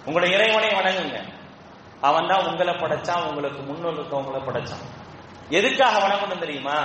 உங்களுடைய 0.04 0.38
இறைவனை 0.38 0.68
வணங்குங்க. 0.68 1.18
அவன் 2.00 2.28
தான் 2.28 2.46
உங்களை 2.46 2.74
படைச்சான் 2.74 3.26
உங்களுக்கு 3.28 3.60
முன்னோருக்கவங்களை 3.70 4.40
படைச்சான். 4.48 4.84
எதுக்காக 5.48 5.94
வணங்கணும் 6.06 6.44
தெரியுமா? 6.44 6.78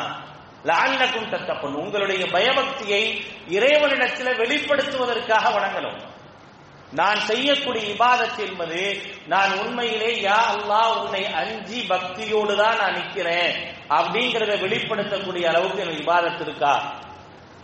லால்லக்கும் 0.65 1.31
தத்தப்பன் 1.33 1.79
உங்களுடைய 1.83 2.25
பயபக்தியை 2.25 3.03
இறைவனிடத்தில் 3.49 4.39
வெளிப்படுத்துவதற்காக 4.41 5.45
வணங்கணும். 5.59 5.99
நான் 6.93 7.19
செய்யக்கூடிய 7.19 7.83
இபாதத் 7.93 8.39
என்பது 8.39 8.81
நான் 9.27 9.59
உண்மையிலே 9.59 10.21
யா 10.21 10.39
அல்லாஹ் 10.53 11.03
உன்னை 11.03 11.23
அஞ்சி 11.33 11.79
பக்தியோடு 11.81 12.55
தான் 12.55 12.77
நான் 12.77 12.93
நிக்கிறேன் 12.93 13.53
அப்படிங்கிறத 13.89 14.53
வெளிப்படுத்தக்கூடிய 14.63 15.43
அளவுக்கு 15.43 15.81
எனக்கு 15.81 16.03
இபாதத் 16.03 16.41
இருக்கா? 16.41 16.73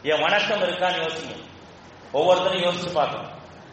என் 0.04 0.22
வணக்கம் 0.22 0.62
இருக்கான்னு 0.62 1.04
யோசிங்க. 1.06 1.36
ஒவ்வொருத்தரும் 2.12 2.64
யோசிச்சு 2.64 2.94
பார்க்கணும். 2.94 3.32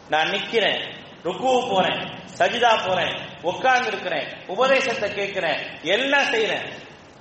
நான் 0.09 0.29
நிக்கிறேன் 0.29 0.81
ருக்கு 1.23 1.69
போறேன் 1.69 2.01
சஜிதா 2.39 2.87
போறேன் 2.87 3.13
உட்கார்ந்து 3.41 3.87
இருக்கிறேன் 3.87 4.27
உபதேசத்தை 4.47 5.13
கேட்கிறேன் 5.13 5.59
எல்லாம் 5.83 6.31
செய்யறேன் 6.33 6.67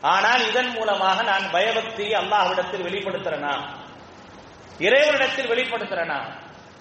ஆனால் 0.01 0.49
இதன் 0.49 0.71
மூலமாக 0.71 1.23
நான் 1.23 1.51
பயபக்தி 1.51 2.15
அல்லாஹ்விடத்தில் 2.15 2.87
வெளிப்படுத்துறேனா? 2.89 3.55
இறைவனிடத்தில் 4.79 5.53
வெளிப்படுத்துறேனா? 5.53 6.19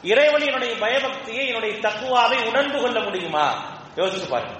இறைவனினுடைய 0.04 0.76
பயபக்தியை 0.76 1.48
என்னுடைய 1.48 1.76
தக்குவாவை 1.76 2.48
உணர்ந்து 2.48 2.82
கொள்ள 2.82 3.00
முடியுமா? 3.00 3.76
யோசிச்சு 3.96 4.30
பாருங்க. 4.30 4.54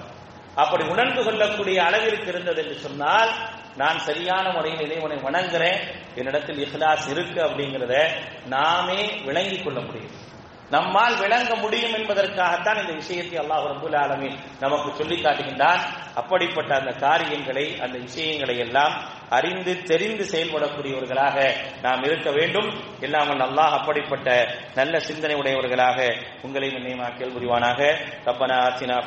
அப்படி 0.54 0.84
உணர்ந்து 0.84 1.24
கொள்ளக்கூடிய 1.24 1.84
அளவிற்கு 1.84 2.26
இருந்தது 2.26 2.62
என்று 2.62 2.74
சொன்னால் 2.74 3.30
நான் 3.76 3.98
சரியான 3.98 4.50
முறையில் 4.50 4.90
இறைவனை 4.90 5.16
வணங்குறேன் 5.16 5.78
என்னிடத்தில் 6.14 6.64
இஹ்லாஸ் 6.64 7.10
இருக்கு 7.10 7.42
அப்படிங்கிறத 7.42 8.08
நாமே 8.46 9.22
விளங்கிக் 9.24 9.64
கொள்ள 9.64 9.80
முடியும். 9.80 10.34
நம்மால் 10.70 11.16
விளங்க 11.18 11.54
முடியும் 11.54 11.92
என்பதற்காகத்தான் 11.92 12.80
இந்த 12.80 12.92
விஷயத்தை 12.92 13.36
அல்லாஹ் 13.38 13.66
ரபுல் 13.72 13.96
ஆலமீன் 13.96 14.38
நமக்கு 14.60 14.88
சொல்லி 14.94 15.16
காட்டுகின்றான். 15.22 15.82
அப்படிப்பட்ட 16.14 16.74
அந்த 16.74 16.92
காரியங்களை 16.92 17.80
அந்த 17.80 17.98
விஷயங்களை 17.98 18.58
எல்லாம் 18.58 18.94
அறிந்து 19.28 19.82
தெரிந்து 19.82 20.24
செயல்படக்கூடியவர்களாக 20.24 21.36
நாம் 21.82 22.02
இருக்க 22.02 22.30
வேண்டும். 22.30 22.68
இல்லாமல் 23.00 23.44
அல்லாஹ் 23.46 23.76
அப்படிப்பட்ட 23.78 24.28
நல்ல 24.74 24.98
சிந்தனை 24.98 25.36
உடையவர்களாக 25.36 25.98
உங்களை 26.42 26.68
நினைவாக்கியல் 26.70 27.34
புரிவானாக. 27.36 27.80
ரப்பனா 28.24 28.58
ஆத்தினா 28.66 28.98